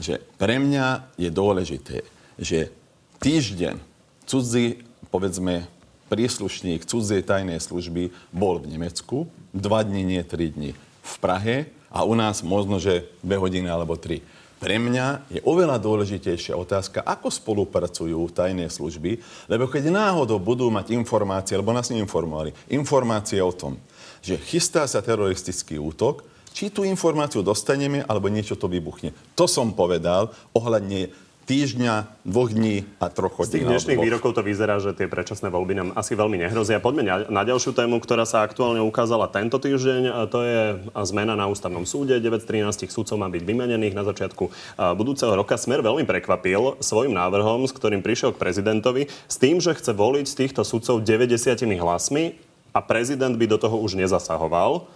že 0.01 0.17
pre 0.41 0.57
mňa 0.57 1.17
je 1.21 1.29
dôležité, 1.29 2.01
že 2.41 2.73
týždeň 3.21 3.79
cudzí, 4.25 4.81
povedzme, 5.13 5.69
príslušník 6.09 6.85
cudzej 6.85 7.25
tajnej 7.25 7.57
služby 7.57 8.13
bol 8.29 8.61
v 8.61 8.77
Nemecku, 8.77 9.17
dva 9.55 9.81
dní, 9.81 10.05
nie 10.05 10.21
tri 10.21 10.53
dní 10.53 10.77
v 11.01 11.13
Prahe 11.21 11.57
a 11.89 12.03
u 12.03 12.13
nás 12.13 12.43
možno, 12.45 12.77
že 12.77 13.09
dve 13.23 13.39
hodiny 13.39 13.69
alebo 13.69 13.97
tri. 13.97 14.21
Pre 14.55 14.81
mňa 14.81 15.27
je 15.29 15.41
oveľa 15.43 15.77
dôležitejšia 15.77 16.55
otázka, 16.55 17.03
ako 17.03 17.27
spolupracujú 17.27 18.17
tajné 18.31 18.71
služby, 18.71 19.19
lebo 19.51 19.67
keď 19.67 19.91
náhodou 19.91 20.39
budú 20.39 20.71
mať 20.71 20.95
informácie, 20.95 21.53
alebo 21.59 21.75
nás 21.75 21.91
neinformovali, 21.91 22.55
informácie 22.71 23.43
o 23.43 23.51
tom, 23.51 23.77
že 24.23 24.39
chystá 24.41 24.87
sa 24.87 25.03
teroristický 25.03 25.77
útok, 25.77 26.23
či 26.55 26.71
tú 26.71 26.87
informáciu 26.87 27.43
dostaneme, 27.43 28.07
alebo 28.07 28.31
niečo 28.31 28.55
to 28.55 28.71
vybuchne. 28.71 29.11
To 29.35 29.43
som 29.43 29.75
povedal 29.75 30.31
ohľadne 30.55 31.11
týždňa, 31.45 32.25
dvoch 32.25 32.49
dní 32.49 32.89
a 32.97 33.13
troch 33.13 33.37
Z 33.37 33.53
tých 33.53 33.63
hodín. 33.63 33.77
dnešných 33.77 33.97
dvoch. 34.01 34.05
výrokov 34.09 34.31
to 34.33 34.41
vyzerá, 34.41 34.81
že 34.81 34.97
tie 34.97 35.05
predčasné 35.05 35.53
voľby 35.53 35.73
nám 35.77 35.89
asi 35.93 36.17
veľmi 36.17 36.41
nehrozia. 36.41 36.81
Poďme 36.81 37.05
na, 37.05 37.15
na 37.29 37.41
ďalšiu 37.45 37.77
tému, 37.77 38.01
ktorá 38.01 38.25
sa 38.25 38.41
aktuálne 38.41 38.81
ukázala 38.81 39.29
tento 39.29 39.61
týždeň. 39.61 40.01
A 40.09 40.19
to 40.25 40.41
je 40.41 40.81
zmena 41.05 41.37
na 41.37 41.45
ústavnom 41.45 41.85
súde. 41.85 42.17
913 42.17 42.89
sudcov 42.89 43.15
má 43.21 43.29
byť 43.29 43.45
vymenených 43.45 43.93
na 43.93 44.03
začiatku 44.03 44.49
budúceho 44.97 45.31
roka. 45.37 45.53
Smer 45.55 45.85
veľmi 45.85 46.03
prekvapil 46.09 46.81
svojim 46.81 47.13
návrhom, 47.13 47.69
s 47.69 47.73
ktorým 47.77 48.01
prišiel 48.01 48.33
k 48.33 48.41
prezidentovi, 48.41 49.05
s 49.29 49.35
tým, 49.37 49.61
že 49.61 49.77
chce 49.77 49.93
voliť 49.93 50.25
z 50.25 50.35
týchto 50.35 50.65
sudcov 50.65 51.05
90 51.05 51.37
hlasmi 51.77 52.41
a 52.73 52.81
prezident 52.81 53.37
by 53.37 53.45
do 53.45 53.61
toho 53.61 53.77
už 53.79 53.95
nezasahoval. 53.95 54.89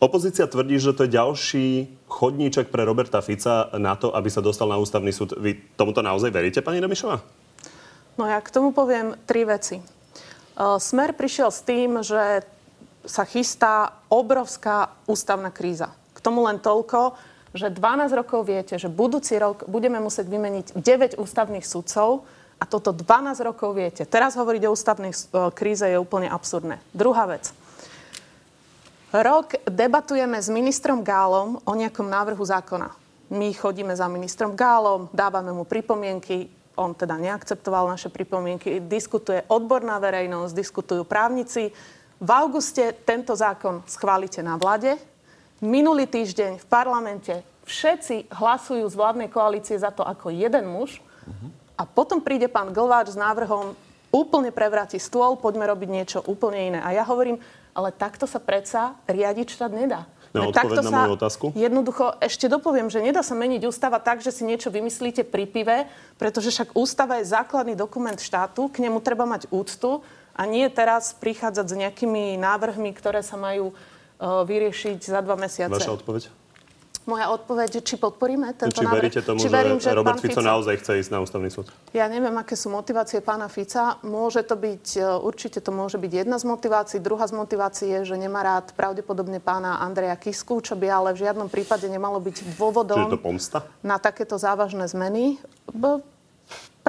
Opozícia 0.00 0.48
tvrdí, 0.48 0.80
že 0.80 0.96
to 0.96 1.04
je 1.04 1.12
ďalší 1.12 1.66
chodníček 2.08 2.72
pre 2.72 2.88
Roberta 2.88 3.20
Fica 3.20 3.68
na 3.76 3.92
to, 4.00 4.08
aby 4.16 4.32
sa 4.32 4.40
dostal 4.40 4.72
na 4.72 4.80
ústavný 4.80 5.12
súd. 5.12 5.36
Vy 5.36 5.76
tomuto 5.76 6.00
naozaj 6.00 6.32
veríte, 6.32 6.64
pani 6.64 6.80
Remišová? 6.80 7.20
No 8.16 8.24
ja 8.24 8.40
k 8.40 8.48
tomu 8.48 8.72
poviem 8.72 9.12
tri 9.28 9.44
veci. 9.44 9.76
E, 9.76 9.84
Smer 10.80 11.12
prišiel 11.12 11.52
s 11.52 11.60
tým, 11.60 12.00
že 12.00 12.48
sa 13.04 13.28
chystá 13.28 14.00
obrovská 14.08 14.96
ústavná 15.04 15.52
kríza. 15.52 15.92
K 16.16 16.24
tomu 16.24 16.48
len 16.48 16.56
toľko, 16.56 17.20
že 17.52 17.68
12 17.68 18.08
rokov 18.24 18.48
viete, 18.48 18.80
že 18.80 18.88
budúci 18.88 19.36
rok 19.36 19.68
budeme 19.68 20.00
musieť 20.00 20.32
vymeniť 20.32 20.66
9 20.80 21.20
ústavných 21.20 21.68
sudcov 21.68 22.24
a 22.56 22.64
toto 22.64 22.96
12 22.96 23.36
rokov 23.44 23.76
viete. 23.76 24.08
Teraz 24.08 24.32
hovoriť 24.32 24.62
o 24.64 24.72
ústavnej 24.72 25.12
e, 25.12 25.52
kríze 25.52 25.84
je 25.84 26.00
úplne 26.00 26.32
absurdné. 26.32 26.80
Druhá 26.96 27.28
vec. 27.28 27.52
Rok 29.10 29.66
debatujeme 29.66 30.38
s 30.38 30.46
ministrom 30.46 31.02
Gálom 31.02 31.58
o 31.66 31.72
nejakom 31.74 32.06
návrhu 32.06 32.46
zákona. 32.46 32.94
My 33.34 33.50
chodíme 33.50 33.90
za 33.90 34.06
ministrom 34.06 34.54
Gálom, 34.54 35.10
dávame 35.10 35.50
mu 35.50 35.66
pripomienky, 35.66 36.46
on 36.78 36.94
teda 36.94 37.18
neakceptoval 37.18 37.90
naše 37.90 38.06
pripomienky, 38.06 38.78
diskutuje 38.78 39.42
odborná 39.50 39.98
verejnosť, 39.98 40.54
diskutujú 40.54 41.02
právnici. 41.02 41.74
V 42.22 42.30
auguste 42.30 42.94
tento 43.02 43.34
zákon 43.34 43.82
schválite 43.90 44.46
na 44.46 44.54
vlade. 44.54 44.94
Minulý 45.58 46.06
týždeň 46.06 46.62
v 46.62 46.66
parlamente 46.70 47.42
všetci 47.66 48.30
hlasujú 48.30 48.86
z 48.86 48.94
vládnej 48.94 49.26
koalície 49.26 49.74
za 49.74 49.90
to 49.90 50.06
ako 50.06 50.30
jeden 50.30 50.70
muž. 50.70 51.02
A 51.74 51.82
potom 51.82 52.22
príde 52.22 52.46
pán 52.46 52.70
Glváč 52.70 53.10
s 53.10 53.18
návrhom 53.18 53.74
úplne 54.10 54.50
prevráti 54.50 54.98
stôl, 54.98 55.38
poďme 55.38 55.66
robiť 55.70 55.88
niečo 55.88 56.18
úplne 56.26 56.74
iné. 56.74 56.80
A 56.82 56.94
ja 56.94 57.06
hovorím, 57.06 57.38
ale 57.74 57.94
takto 57.94 58.26
sa 58.26 58.42
predsa 58.42 58.98
riadiť 59.06 59.46
štát 59.54 59.72
nedá. 59.72 60.06
No, 60.30 60.46
odpoveď 60.46 60.62
takto 60.62 60.80
na 60.86 60.90
moju 60.94 61.14
otázku? 61.18 61.44
Jednoducho, 61.58 62.14
ešte 62.22 62.46
dopoviem, 62.46 62.86
že 62.86 63.02
nedá 63.02 63.18
sa 63.26 63.34
meniť 63.34 63.66
ústava 63.66 63.98
tak, 63.98 64.22
že 64.22 64.30
si 64.30 64.46
niečo 64.46 64.70
vymyslíte 64.70 65.26
pri 65.26 65.42
pive, 65.50 65.90
pretože 66.22 66.54
však 66.54 66.78
ústava 66.78 67.18
je 67.18 67.26
základný 67.26 67.74
dokument 67.74 68.14
štátu, 68.14 68.70
k 68.70 68.86
nemu 68.86 69.02
treba 69.02 69.26
mať 69.26 69.50
úctu 69.50 70.06
a 70.38 70.46
nie 70.46 70.70
teraz 70.70 71.18
prichádzať 71.18 71.66
s 71.66 71.74
nejakými 71.74 72.38
návrhmi, 72.38 72.94
ktoré 72.94 73.26
sa 73.26 73.34
majú 73.34 73.74
uh, 73.74 74.46
vyriešiť 74.46 75.02
za 75.02 75.18
dva 75.18 75.34
mesiace. 75.34 75.74
Vaša 75.74 75.98
odpoveď? 75.98 76.30
Moja 77.08 77.32
odpoveď, 77.32 77.80
či 77.80 77.96
podporíme 77.96 78.52
tento 78.54 78.76
Či 78.76 78.84
návrh? 78.84 78.96
veríte 79.00 79.20
tomu, 79.24 79.40
či 79.40 79.48
že, 79.48 79.56
verím, 79.56 79.80
že 79.80 79.90
Robert 79.90 80.20
pán 80.20 80.22
Fico 80.22 80.44
naozaj 80.44 80.74
chce 80.84 80.92
ísť 81.00 81.10
na 81.10 81.18
ústavný 81.24 81.48
súd? 81.48 81.72
Ja 81.96 82.06
neviem, 82.12 82.32
aké 82.36 82.54
sú 82.54 82.68
motivácie 82.68 83.24
pána 83.24 83.48
Fica. 83.48 83.96
Môže 84.04 84.44
to 84.44 84.54
byť, 84.54 84.86
e, 85.00 85.02
určite 85.24 85.64
to 85.64 85.72
môže 85.72 85.96
byť 85.96 86.12
jedna 86.12 86.36
z 86.36 86.44
motivácií. 86.44 87.00
Druhá 87.00 87.24
z 87.24 87.34
motivácií 87.34 87.88
je, 87.88 88.14
že 88.14 88.16
nemá 88.20 88.44
rád 88.44 88.76
pravdepodobne 88.76 89.40
pána 89.40 89.80
Andreja 89.80 90.14
Kisku, 90.14 90.60
čo 90.60 90.76
by 90.76 90.86
ale 90.86 91.10
v 91.16 91.24
žiadnom 91.24 91.48
prípade 91.48 91.88
nemalo 91.88 92.20
byť 92.20 92.36
Čiže 92.36 92.54
dôvodom 92.60 93.08
to 93.08 93.16
pomsta? 93.16 93.64
na 93.80 93.96
takéto 93.96 94.36
závažné 94.36 94.84
zmeny. 94.86 95.40
B- 95.72 96.04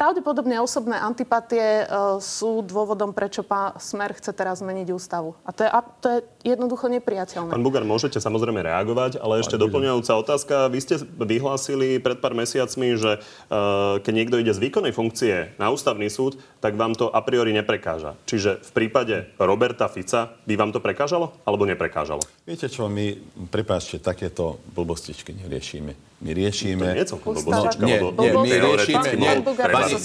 Pravdepodobne 0.02 0.58
osobné 0.58 0.98
antipatie 0.98 1.86
e, 1.86 2.18
sú 2.18 2.66
dôvodom, 2.66 3.14
prečo 3.14 3.46
pán 3.46 3.78
Smer 3.78 4.18
chce 4.18 4.34
teraz 4.34 4.58
zmeniť 4.66 4.90
ústavu. 4.90 5.38
A 5.46 5.54
to 5.54 5.62
je, 5.62 5.70
to 6.02 6.08
je 6.10 6.18
jednoducho 6.42 6.90
nepriateľné. 6.90 7.54
Pán 7.54 7.62
Bugar, 7.62 7.86
môžete 7.86 8.18
samozrejme 8.18 8.66
reagovať, 8.66 9.22
ale 9.22 9.46
ešte 9.46 9.62
doplňujúca 9.62 10.18
otázka. 10.18 10.74
Vy 10.74 10.80
ste 10.82 10.96
vyhlásili 11.06 12.02
pred 12.02 12.18
pár 12.18 12.34
mesiacmi, 12.34 12.98
že 12.98 13.22
uh, 13.22 14.02
keď 14.02 14.14
niekto 14.18 14.42
ide 14.42 14.58
z 14.58 14.64
výkonnej 14.66 14.90
funkcie 14.90 15.54
na 15.62 15.70
ústavný 15.70 16.10
súd, 16.10 16.42
tak 16.66 16.74
vám 16.82 16.98
to 16.98 17.14
a 17.14 17.22
priori 17.22 17.54
neprekáža. 17.54 18.18
Čiže 18.26 18.58
v 18.58 18.72
prípade 18.74 19.30
Roberta 19.38 19.86
Fica 19.86 20.34
by 20.50 20.54
vám 20.58 20.74
to 20.74 20.82
prekážalo 20.82 21.38
alebo 21.46 21.70
neprekážalo? 21.70 22.26
Viete 22.50 22.74
čo, 22.74 22.90
my, 22.90 23.22
prepáčte, 23.54 24.02
takéto 24.02 24.58
blbostičky 24.74 25.30
neriešime. 25.46 26.11
My 26.22 26.38
riešime... 26.38 26.86
To 26.86 26.94
nie 26.94 27.02
je 27.02 27.10
celkom 27.10 27.34
Ústava- 27.34 27.66
blbostička, 27.66 27.82
nie, 27.82 27.98
nie, 27.98 28.30
my 28.30 28.50
riešime... 28.62 29.10
Nie, 29.18 29.42
pani-. 29.42 29.98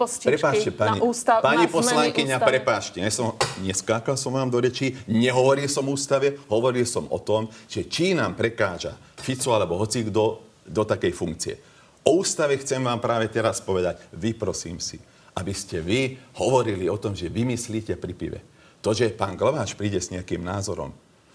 Prepáčte, 0.00 0.72
pani, 0.72 0.72
prepáčte, 0.72 0.72
pani, 0.72 0.98
pani 1.44 1.68
poslankyňa, 1.68 2.36
prepáčte, 2.40 3.04
ja 3.04 3.12
som, 3.12 3.36
neskákal 3.60 4.16
som 4.16 4.32
vám 4.32 4.48
do 4.48 4.56
rečí, 4.56 4.96
nehovoril 5.04 5.68
som 5.68 5.84
o 5.84 5.92
ústave, 5.92 6.40
hovoril 6.48 6.88
som 6.88 7.12
o 7.12 7.20
tom, 7.20 7.52
že 7.68 7.84
či 7.84 8.16
nám 8.16 8.40
prekáža 8.40 8.96
Fico 9.20 9.52
alebo 9.52 9.76
hoci 9.76 10.08
kto 10.08 10.40
do 10.64 10.82
takej 10.88 11.12
funkcie. 11.12 11.60
O 12.00 12.24
ústave 12.24 12.56
chcem 12.56 12.80
vám 12.80 13.04
práve 13.04 13.28
teraz 13.28 13.60
povedať, 13.60 14.00
vyprosím 14.16 14.80
si, 14.80 14.96
aby 15.36 15.52
ste 15.52 15.84
vy 15.84 16.16
hovorili 16.40 16.88
o 16.88 16.96
tom, 16.96 17.12
že 17.12 17.28
vymyslíte 17.28 18.00
pri 18.00 18.16
pive. 18.16 18.40
To, 18.80 18.96
že 18.96 19.12
pán 19.12 19.36
Glováč 19.36 19.76
príde 19.76 20.00
s 20.00 20.08
nejakým 20.08 20.40
názorom, 20.40 20.88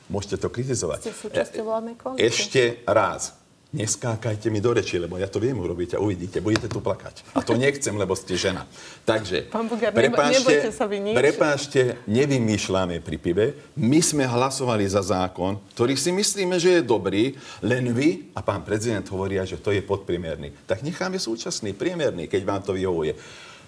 môžete 0.07 0.38
to 0.38 0.47
kritizovať. 0.50 1.09
Ste 1.09 1.13
súčasťou 1.13 1.63
E- 1.63 1.67
vládnej 1.67 1.95
koalície. 1.97 2.25
Ešte 2.25 2.62
raz. 2.85 3.33
Neskákajte 3.75 4.47
mi 4.47 4.63
do 4.63 4.71
reči, 4.71 4.95
lebo 4.95 5.19
ja 5.19 5.27
to 5.27 5.35
viem 5.35 5.59
urobiť 5.59 5.97
a 5.97 6.00
uvidíte, 6.00 6.39
budete 6.39 6.71
tu 6.71 6.79
plakať. 6.79 7.27
A 7.35 7.43
to 7.43 7.59
nechcem, 7.59 7.91
lebo 7.91 8.15
ste 8.15 8.39
žena. 8.39 8.63
Takže, 9.03 9.51
Pán 9.51 9.67
nebo- 9.67 10.15
nebojte 10.15 10.71
sa 10.71 10.88
vy 10.88 11.03
nič. 11.03 11.12
prepáčte, 11.12 12.00
nevymýšľame 12.07 13.03
pri 13.03 13.17
pive. 13.19 13.45
My 13.75 14.00
sme 14.00 14.24
hlasovali 14.24 14.88
za 14.88 15.03
zákon, 15.03 15.59
ktorý 15.75 16.00
si 16.00 16.15
myslíme, 16.15 16.55
že 16.55 16.79
je 16.79 16.88
dobrý, 16.88 17.35
len 17.59 17.91
vy 17.91 18.31
a 18.31 18.39
pán 18.39 18.63
prezident 18.63 19.03
hovoria, 19.12 19.43
že 19.43 19.59
to 19.59 19.75
je 19.75 19.83
podpriemerný. 19.83 20.55
Tak 20.63 20.79
necháme 20.79 21.19
súčasný, 21.19 21.75
priemerný, 21.75 22.31
keď 22.31 22.41
vám 22.47 22.63
to 22.63 22.71
vyhovuje. 22.79 23.12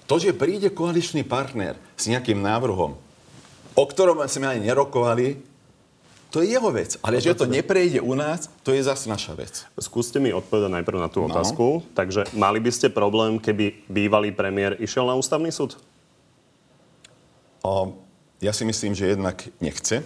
To, 0.07 0.15
že 0.15 0.31
príde 0.31 0.71
koaličný 0.71 1.27
partner 1.27 1.75
s 1.99 2.07
nejakým 2.07 2.39
návrhom, 2.39 2.95
o 3.75 3.83
ktorom 3.83 4.23
sme 4.31 4.55
ani 4.55 4.71
nerokovali, 4.71 5.35
to 6.27 6.43
je 6.43 6.51
jeho 6.51 6.69
vec. 6.69 6.99
Ale 6.99 7.17
že 7.17 7.31
to 7.33 7.47
neprejde 7.47 8.03
u 8.03 8.11
nás, 8.11 8.51
to 8.61 8.75
je 8.75 8.83
zase 8.83 9.07
naša 9.07 9.33
vec. 9.33 9.63
Skúste 9.79 10.19
mi 10.19 10.29
odpovedať 10.29 10.71
najprv 10.81 10.97
na 10.99 11.07
tú 11.07 11.23
No. 11.23 11.31
otázku. 11.31 11.81
Takže 11.95 12.27
mali 12.35 12.59
by 12.59 12.71
ste 12.71 12.87
problém, 12.91 13.39
keby 13.39 13.87
bývalý 13.87 14.29
premiér 14.31 14.75
išiel 14.77 15.07
na 15.07 15.15
ústavný 15.15 15.49
súd? 15.49 15.79
O, 17.63 17.95
ja 18.39 18.53
si 18.53 18.63
myslím, 18.63 18.93
že 18.93 19.15
jednak 19.15 19.43
nechce 19.57 20.03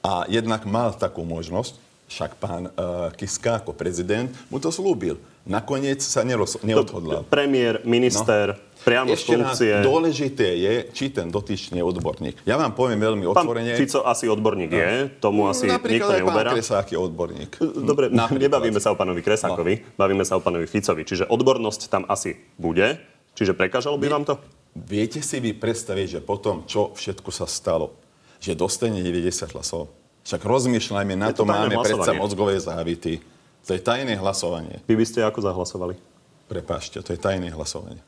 a 0.00 0.24
jednak 0.30 0.62
mal 0.64 0.94
takú 0.94 1.26
možnosť, 1.26 1.74
však 2.08 2.30
pán 2.40 2.72
uh, 2.72 3.12
Kiska 3.12 3.60
ako 3.60 3.76
prezident 3.76 4.32
mu 4.48 4.56
to 4.56 4.72
slúbil. 4.72 5.20
Nakoniec 5.44 6.00
sa 6.00 6.24
neroz, 6.24 6.60
neodhodlal. 6.60 7.24
Premiér, 7.28 7.84
minister, 7.84 8.56
no. 8.56 8.60
Priamo 8.82 9.14
Ešte 9.14 9.34
raz, 9.38 9.58
dôležité 9.82 10.54
je, 10.58 10.74
či 10.94 11.10
ten 11.10 11.30
dotyčný 11.30 11.80
je 11.80 11.84
odborník. 11.84 12.42
Ja 12.46 12.58
vám 12.58 12.74
poviem 12.74 12.98
veľmi 12.98 13.24
Pán 13.30 13.46
otvorene. 13.46 13.74
Fico 13.78 14.02
asi 14.06 14.30
odborník 14.30 14.70
je, 14.70 14.90
tomu 15.22 15.46
asi 15.50 15.66
nikto 15.66 15.78
No. 15.78 15.82
Napríklad 15.82 16.08
pán 16.08 16.18
neuberá. 16.22 16.50
Kresák 16.54 16.86
je 16.90 16.98
odborník. 16.98 17.50
Dobre, 17.60 18.06
Napríklad. 18.10 18.42
nebavíme 18.48 18.80
sa 18.82 18.88
o 18.92 18.96
pánovi 18.98 19.20
Kresákovi, 19.22 19.74
no. 19.78 19.98
bavíme 19.98 20.24
sa 20.26 20.34
o 20.36 20.40
pánovi 20.42 20.66
Ficovi. 20.66 21.02
Čiže 21.06 21.30
odbornosť 21.30 21.80
tam 21.90 22.02
asi 22.06 22.38
bude. 22.56 22.98
Čiže 23.38 23.54
prekážalo 23.54 23.94
by 23.98 24.06
vám 24.10 24.24
to? 24.26 24.34
Viete 24.74 25.22
si 25.22 25.38
vy 25.38 25.54
predstaviť, 25.54 26.18
že 26.18 26.20
po 26.22 26.38
tom, 26.38 26.66
čo 26.66 26.94
všetko 26.94 27.30
sa 27.30 27.46
stalo, 27.46 27.94
že 28.38 28.54
dostane 28.58 29.02
90 29.02 29.54
hlasov? 29.54 29.90
Však 30.26 30.44
rozmýšľajme, 30.44 31.14
na 31.16 31.32
Je 31.32 31.40
to 31.40 31.46
to, 31.46 31.50
máme 31.50 31.72
predsa 31.80 32.12
mozgové 32.12 32.60
závity. 32.60 33.22
To 33.64 33.76
je 33.76 33.80
tajné 33.80 34.16
hlasovanie. 34.20 34.80
Vy 34.84 34.94
by 34.96 35.04
ste 35.04 35.24
ako 35.24 35.40
zahlasovali? 35.40 35.94
Prepáčte, 36.48 37.00
to 37.04 37.12
je 37.12 37.20
tajné 37.20 37.52
hlasovanie. 37.52 38.00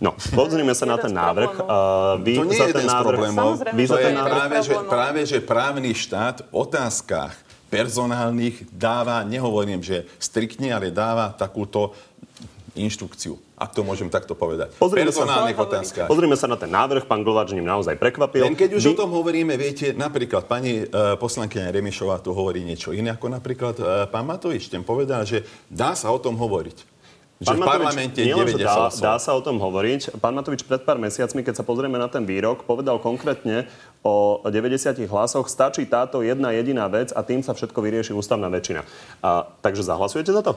No, 0.00 0.16
pozrime 0.32 0.72
sa 0.72 0.88
na 0.88 0.96
ten 0.96 1.12
návrh. 1.12 1.52
Uh, 1.60 2.16
vy 2.24 2.34
To 2.40 2.44
nie 2.48 2.56
za 2.56 2.66
je 2.68 2.74
ten 2.74 2.86
jeden 2.86 2.90
z 2.90 3.04
problémov. 3.04 3.48
Vy 3.60 3.84
To 3.84 3.96
je 4.00 4.10
práve 4.16 4.56
že, 4.62 4.74
práve, 4.88 5.20
že 5.28 5.38
právny 5.44 5.92
štát 5.92 6.46
v 6.48 6.48
otázkach 6.52 7.34
personálnych 7.68 8.64
dáva, 8.70 9.26
nehovorím, 9.26 9.82
že 9.82 10.06
striktne, 10.16 10.70
ale 10.70 10.94
dáva 10.94 11.34
takúto 11.34 11.90
inštrukciu, 12.74 13.38
ak 13.54 13.70
to 13.70 13.86
môžem 13.86 14.10
takto 14.10 14.34
povedať. 14.34 14.74
Pozrime 14.78 15.10
sa- 15.10 15.22
personálnych 15.22 15.58
Hovorí. 15.58 15.74
otázkach. 15.78 16.08
pozrime 16.10 16.34
sa 16.34 16.50
na 16.50 16.58
ten 16.58 16.70
návrh. 16.70 17.06
Pán 17.06 17.22
Glováč 17.22 17.54
ním 17.54 17.66
naozaj 17.66 17.94
prekvapil. 17.98 18.42
Len 18.42 18.58
keď 18.58 18.78
už 18.78 18.82
Vy- 18.82 18.92
o 18.94 19.00
tom 19.06 19.10
hovoríme, 19.14 19.54
viete, 19.54 19.94
napríklad 19.94 20.50
pani 20.50 20.82
uh, 20.82 21.14
poslankyňa 21.14 21.70
Remišová 21.70 22.18
tu 22.18 22.34
hovorí 22.34 22.66
niečo 22.66 22.90
iné, 22.90 23.14
ako 23.14 23.30
napríklad 23.30 23.74
uh, 23.78 23.86
pán 24.10 24.26
Matovič. 24.26 24.66
Ten 24.70 24.82
povedal, 24.82 25.22
že 25.22 25.46
dá 25.70 25.94
sa 25.94 26.10
o 26.10 26.18
tom 26.18 26.34
hovoriť. 26.34 26.93
Že 27.44 27.52
Pán 27.52 27.56
v 27.56 27.60
Matovič, 27.60 27.76
parlamente 27.76 28.18
je 28.18 28.26
nielen, 28.32 28.48
že 28.48 28.58
90 28.58 28.64
dá, 28.64 28.74
hlasov. 28.74 29.02
dá 29.04 29.14
sa 29.20 29.30
o 29.36 29.40
tom 29.44 29.56
hovoriť. 29.60 30.16
Pán 30.16 30.32
Matovič 30.32 30.64
pred 30.64 30.80
pár 30.80 30.96
mesiacmi, 30.96 31.44
keď 31.44 31.60
sa 31.60 31.64
pozrieme 31.64 32.00
na 32.00 32.08
ten 32.08 32.24
výrok, 32.24 32.64
povedal 32.64 32.96
konkrétne 32.98 33.68
o 34.00 34.40
90 34.40 35.04
hlasoch, 35.04 35.46
stačí 35.52 35.84
táto 35.84 36.24
jedna 36.24 36.56
jediná 36.56 36.88
vec 36.88 37.12
a 37.12 37.20
tým 37.20 37.44
sa 37.44 37.52
všetko 37.52 37.76
vyrieši 37.76 38.16
ústavná 38.16 38.48
väčšina. 38.48 38.80
A, 39.20 39.44
takže 39.60 39.84
zahlasujete 39.84 40.32
za 40.32 40.40
to? 40.40 40.56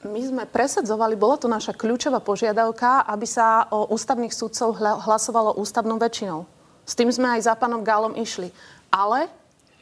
My 0.00 0.24
sme 0.24 0.48
presadzovali, 0.48 1.12
bola 1.12 1.36
to 1.36 1.44
naša 1.44 1.76
kľúčová 1.76 2.24
požiadavka, 2.24 3.04
aby 3.04 3.28
sa 3.28 3.68
o 3.68 3.92
ústavných 3.92 4.32
sudcov 4.32 4.80
hla- 4.80 4.96
hlasovalo 5.04 5.60
ústavnou 5.60 6.00
väčšinou. 6.00 6.48
S 6.88 6.96
tým 6.96 7.12
sme 7.12 7.36
aj 7.36 7.44
za 7.44 7.54
pánom 7.54 7.84
Gálom 7.84 8.16
išli. 8.16 8.48
Ale 8.88 9.28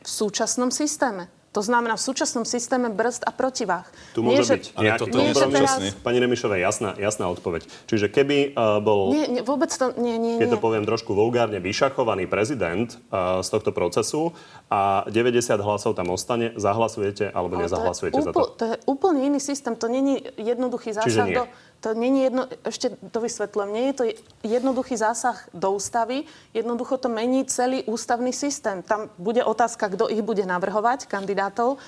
v 0.03 0.09
súčasnom 0.11 0.75
systéme. 0.75 1.31
To 1.49 1.65
znamená 1.65 1.97
v 1.97 2.03
súčasnom 2.05 2.45
systéme 2.45 2.93
brzd 2.93 3.25
a 3.25 3.33
protivách. 3.33 3.89
Tu 4.13 4.21
môže 4.21 4.45
že- 4.45 4.55
byť 4.55 4.65
nejaký 4.77 5.09
nie, 5.09 5.33
že 5.33 5.41
kompromis. 5.41 5.57
teraz- 5.73 5.97
Pani 5.99 6.19
Remišovej, 6.21 6.61
jasná, 6.61 6.91
jasná 6.95 7.25
odpoveď. 7.27 7.65
Čiže 7.89 8.07
keby 8.07 8.53
uh, 8.53 8.79
bol... 8.79 9.17
Nie, 9.17 9.27
nie, 9.27 9.43
vôbec 9.43 9.73
to... 9.73 9.97
Nie, 9.97 10.21
nie, 10.21 10.37
keď 10.37 10.55
to 10.55 10.59
nie. 10.61 10.63
poviem 10.63 10.85
trošku 10.85 11.17
vulgárne, 11.17 11.57
vyšachovaný 11.59 12.29
prezident 12.29 13.01
uh, 13.09 13.41
z 13.41 13.49
tohto 13.49 13.73
procesu 13.73 14.37
a 14.69 15.09
90 15.09 15.41
hlasov 15.59 15.97
tam 15.97 16.13
ostane, 16.13 16.53
zahlasujete 16.55 17.33
alebo 17.33 17.57
Ale 17.57 17.65
nezahlasujete 17.65 18.13
to 18.13 18.21
je, 18.21 18.27
za 18.29 18.31
úpl- 18.31 18.45
to? 18.45 18.53
to 18.55 18.65
je 18.67 18.77
úplne 18.85 19.21
iný 19.25 19.41
systém. 19.41 19.73
To 19.73 19.89
není 19.89 20.21
jednoduchý 20.37 20.93
Čiže 20.93 21.01
zásah 21.01 21.27
nie. 21.27 21.35
do... 21.35 21.45
To 21.79 21.95
není 21.95 22.27
jedno, 22.27 22.51
ešte 22.67 22.99
to 23.15 23.23
vysvetľujem, 23.23 23.71
nie 23.71 23.85
je 23.91 23.95
to 23.95 24.05
jednoduchý 24.43 24.99
zásah 24.99 25.47
do 25.55 25.79
ústavy, 25.79 26.27
jednoducho 26.51 26.99
to 26.99 27.07
mení 27.07 27.47
celý 27.47 27.87
ústavný 27.87 28.35
systém. 28.35 28.83
Tam 28.83 29.15
bude 29.15 29.47
otázka, 29.47 29.87
kto 29.87 30.11
ich 30.11 30.19
bude 30.27 30.43
navrhovať, 30.43 31.07
kandidátov. 31.07 31.79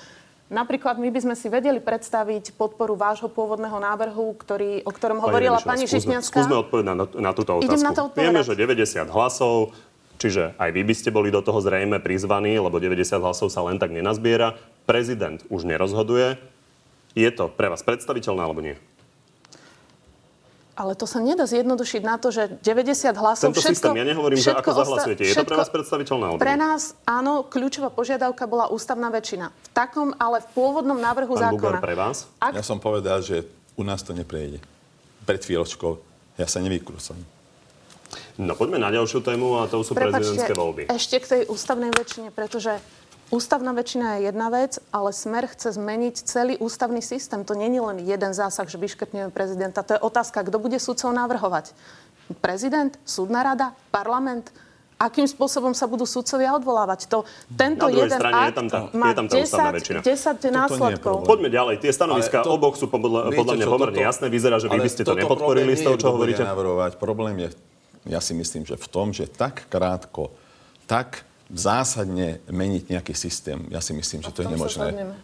Napríklad 0.51 0.99
my 0.99 1.11
by 1.11 1.19
sme 1.23 1.35
si 1.35 1.47
vedeli 1.47 1.79
predstaviť 1.79 2.55
podporu 2.55 2.95
vášho 2.95 3.31
pôvodného 3.31 3.79
návrhu, 3.83 4.35
ktorý, 4.35 4.83
o 4.83 4.91
ktorom 4.91 5.23
hovorila 5.23 5.59
pani 5.63 5.87
skúsme, 5.87 6.19
Žitňanská. 6.19 6.39
skúsme 6.43 6.55
odpovedať 6.59 6.87
na, 6.91 6.95
na 7.07 7.31
túto 7.31 7.51
otázku. 7.55 7.71
Idem 7.71 7.83
na 7.83 7.91
to 7.95 8.01
odpovedať. 8.11 8.23
Vieme, 8.31 8.41
že 8.43 8.53
90 8.59 9.15
hlasov, 9.15 9.55
čiže 10.19 10.51
aj 10.59 10.69
vy 10.75 10.81
by 10.83 10.95
ste 10.95 11.09
boli 11.11 11.31
do 11.31 11.39
toho 11.39 11.59
zrejme 11.63 12.03
prizvaní, 12.03 12.59
lebo 12.59 12.83
90 12.83 13.23
hlasov 13.23 13.47
sa 13.47 13.63
len 13.63 13.79
tak 13.79 13.95
nenazbiera. 13.95 14.59
Prezident 14.83 15.39
už 15.47 15.63
nerozhoduje. 15.63 16.35
Je 17.15 17.31
to 17.31 17.47
pre 17.47 17.71
vás 17.71 17.83
predstaviteľné 17.83 18.41
alebo 18.43 18.59
nie? 18.59 18.75
Ale 20.71 20.95
to 20.95 21.03
sa 21.03 21.19
nedá 21.19 21.43
zjednodušiť 21.43 22.01
na 22.01 22.15
to, 22.15 22.31
že 22.31 22.47
90 22.63 23.11
hlasov... 23.19 23.51
Tento 23.51 23.59
všetko, 23.59 23.75
systém, 23.75 23.95
ja 23.99 24.05
nehovorím, 24.07 24.39
že 24.39 24.55
všetko 24.55 24.63
ako 24.63 24.71
zahlasujete. 24.71 25.21
Je 25.27 25.35
to 25.35 25.43
pre 25.43 25.59
vás 25.59 25.69
predstaviteľné 25.69 26.23
alebo 26.31 26.39
Pre 26.39 26.55
nás, 26.55 26.95
áno, 27.03 27.43
kľúčová 27.43 27.91
požiadavka 27.91 28.47
bola 28.47 28.71
ústavná 28.71 29.11
väčšina. 29.11 29.51
V 29.51 29.69
takom, 29.75 30.15
ale 30.15 30.39
v 30.39 30.47
pôvodnom 30.55 30.95
návrhu 30.95 31.35
Pán 31.35 31.59
zákona. 31.59 31.79
pre 31.83 31.95
vás? 31.99 32.31
Ak 32.39 32.55
Ja 32.55 32.63
som 32.63 32.79
povedal, 32.79 33.19
že 33.19 33.43
u 33.75 33.83
nás 33.83 33.99
to 33.99 34.15
neprejde. 34.15 34.63
Pred 35.27 35.41
chvíľočkou. 35.43 35.91
Ja 36.39 36.47
sa 36.47 36.63
nevykrúcam. 36.63 37.19
No 38.39 38.55
poďme 38.55 38.79
na 38.79 38.89
ďalšiu 38.91 39.23
tému 39.23 39.59
a 39.59 39.67
to 39.67 39.83
sú 39.83 39.91
prezidentské 39.91 40.55
voľby. 40.55 40.87
ešte 40.87 41.19
k 41.19 41.25
tej 41.27 41.41
ústavnej 41.51 41.91
väčšine, 41.91 42.31
pretože 42.31 42.79
ústavná 43.31 43.71
väčšina 43.71 44.19
je 44.19 44.29
jedna 44.29 44.51
vec, 44.51 44.77
ale 44.91 45.09
Smer 45.15 45.47
chce 45.47 45.73
zmeniť 45.79 46.15
celý 46.27 46.53
ústavný 46.59 46.99
systém. 47.01 47.41
To 47.47 47.55
nie 47.55 47.71
je 47.71 47.81
len 47.81 47.97
jeden 48.03 48.31
zásah, 48.35 48.67
že 48.67 48.77
vyškrtneme 48.77 49.31
prezidenta. 49.31 49.81
To 49.81 49.95
je 49.97 49.99
otázka, 50.03 50.43
kto 50.43 50.59
bude 50.59 50.77
sudcov 50.77 51.09
navrhovať. 51.15 51.71
Prezident, 52.43 52.95
súdna 53.03 53.43
rada, 53.43 53.75
parlament, 53.91 54.51
akým 54.95 55.25
spôsobom 55.25 55.73
sa 55.73 55.89
budú 55.89 56.05
sudcovia 56.05 56.53
odvolávať. 56.53 57.09
To, 57.09 57.25
tento 57.57 57.89
Na 57.89 57.95
jeden 58.05 58.13
strane 58.13 58.41
je 58.47 58.53
tam 58.53 58.67
tá- 58.69 58.85
má 58.93 59.09
je 59.09 59.15
tam 59.17 59.27
tá 59.27 59.35
ústavná 59.41 59.71
10, 59.73 59.77
väčšina. 59.81 59.99
10 60.05 60.51
následkov. 60.53 61.15
Poďme 61.25 61.49
ďalej. 61.49 61.75
Tie 61.81 61.89
stanoviska 61.91 62.45
to- 62.45 62.53
oboch 62.53 62.77
sú 62.77 62.85
podľa, 62.85 63.33
Viete 63.33 63.39
podľa 63.41 63.53
mňa 63.57 63.65
pomerne 63.65 63.97
toto- 63.97 64.07
jasné. 64.13 64.25
Vyzerá, 64.29 64.55
že 64.61 64.67
vy 64.69 64.77
by 64.77 64.89
ste 64.93 65.01
to 65.01 65.17
nepodporili 65.17 65.73
problém 65.73 65.81
z 65.81 65.83
toho, 65.89 65.97
čo 65.97 66.07
hovoríte. 66.13 66.43
Navrhovať. 66.45 66.91
Problém 67.01 67.35
je, 67.41 67.49
ja 68.13 68.21
si 68.21 68.37
myslím, 68.37 68.61
že 68.63 68.77
v 68.77 68.87
tom, 68.87 69.09
že 69.09 69.25
tak 69.25 69.65
krátko, 69.73 70.29
tak 70.85 71.25
zásadne 71.51 72.39
meniť 72.47 72.83
nejaký 72.95 73.13
systém, 73.15 73.59
ja 73.67 73.83
si 73.83 73.91
myslím, 73.91 74.23
že 74.23 74.31
to 74.31 74.43
je 74.43 74.49
nemožné. 74.51 75.15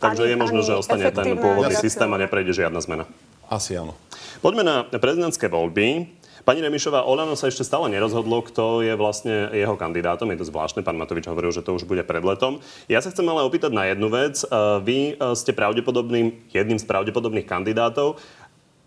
Takže 0.00 0.24
Ani- 0.24 0.32
je 0.32 0.36
možno, 0.36 0.60
ani 0.64 0.68
že 0.68 0.74
ostane 0.80 1.04
ten 1.12 1.36
pôvodný 1.36 1.76
reakcia. 1.76 1.84
systém 1.88 2.08
a 2.08 2.16
neprejde 2.16 2.52
žiadna 2.56 2.80
zmena. 2.80 3.04
Asi 3.48 3.76
áno. 3.76 3.92
Poďme 4.40 4.64
na 4.64 4.76
prezidentské 4.88 5.50
voľby. 5.50 6.16
Pani 6.40 6.64
Remišová, 6.64 7.04
Olano 7.04 7.36
sa 7.36 7.52
ešte 7.52 7.68
stále 7.68 7.92
nerozhodlo, 7.92 8.40
kto 8.40 8.80
je 8.80 8.96
vlastne 8.96 9.52
jeho 9.52 9.76
kandidátom. 9.76 10.24
Je 10.32 10.40
to 10.40 10.48
zvláštne, 10.48 10.80
pán 10.80 10.96
Matovič 10.96 11.28
hovoril, 11.28 11.52
že 11.52 11.60
to 11.60 11.76
už 11.76 11.84
bude 11.84 12.00
pred 12.08 12.24
letom. 12.24 12.64
Ja 12.88 13.04
sa 13.04 13.12
chcem 13.12 13.28
ale 13.28 13.44
opýtať 13.44 13.76
na 13.76 13.84
jednu 13.92 14.08
vec. 14.08 14.40
Uh, 14.48 14.80
Vy 14.80 15.20
uh, 15.20 15.36
ste 15.36 15.52
pravdepodobným, 15.52 16.48
jedným 16.48 16.80
z 16.80 16.88
pravdepodobných 16.88 17.44
kandidátov 17.44 18.16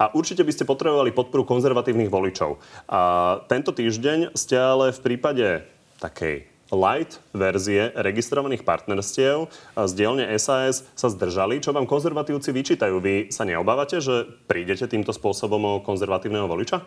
a 0.01 0.09
určite 0.17 0.41
by 0.41 0.49
ste 0.49 0.65
potrebovali 0.65 1.13
podporu 1.13 1.45
konzervatívnych 1.45 2.09
voličov. 2.09 2.57
A 2.89 3.01
tento 3.45 3.69
týždeň 3.69 4.33
ste 4.33 4.57
ale 4.57 4.89
v 4.89 4.99
prípade 5.05 5.69
takej 6.01 6.52
light 6.73 7.21
verzie 7.31 7.93
registrovaných 7.93 8.65
partnerstiev 8.65 9.47
z 9.77 9.91
dielne 9.93 10.25
SAS 10.41 10.83
sa 10.97 11.07
zdržali. 11.07 11.62
Čo 11.62 11.71
vám 11.71 11.86
konzervatívci 11.86 12.49
vyčítajú? 12.49 12.97
Vy 12.97 13.29
sa 13.29 13.45
neobávate, 13.45 14.01
že 14.01 14.25
prídete 14.49 14.89
týmto 14.89 15.13
spôsobom 15.13 15.62
o 15.62 15.73
konzervatívneho 15.86 16.49
voliča? 16.49 16.81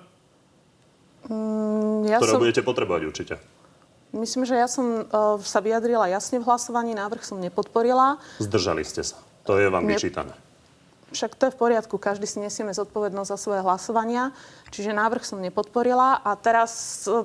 Ja 2.07 2.19
ktoré 2.23 2.33
som, 2.39 2.43
budete 2.43 2.63
potrebovať 2.63 3.03
určite. 3.07 3.35
myslím, 4.15 4.47
že 4.47 4.55
ja 4.55 4.71
som 4.71 5.07
uh, 5.07 5.39
sa 5.43 5.59
vyjadrila 5.59 6.07
jasne 6.07 6.39
v 6.39 6.47
hlasovaní, 6.47 6.95
návrh 6.95 7.27
som 7.27 7.43
nepodporila. 7.43 8.23
Zdržali 8.39 8.87
ste 8.87 9.03
sa. 9.03 9.19
To 9.47 9.59
je 9.59 9.67
vám 9.71 9.87
Ne- 9.87 9.95
vyčítané. 9.95 10.35
Však 11.15 11.39
to 11.39 11.47
je 11.47 11.55
v 11.55 11.59
poriadku, 11.63 12.03
každý 12.03 12.27
si 12.27 12.43
nesieme 12.43 12.75
zodpovednosť 12.75 13.31
za 13.31 13.39
svoje 13.39 13.63
hlasovania, 13.63 14.35
čiže 14.75 14.91
návrh 14.91 15.23
som 15.23 15.39
nepodporila 15.39 16.19
a 16.19 16.35
teraz 16.35 17.07
e, 17.07 17.23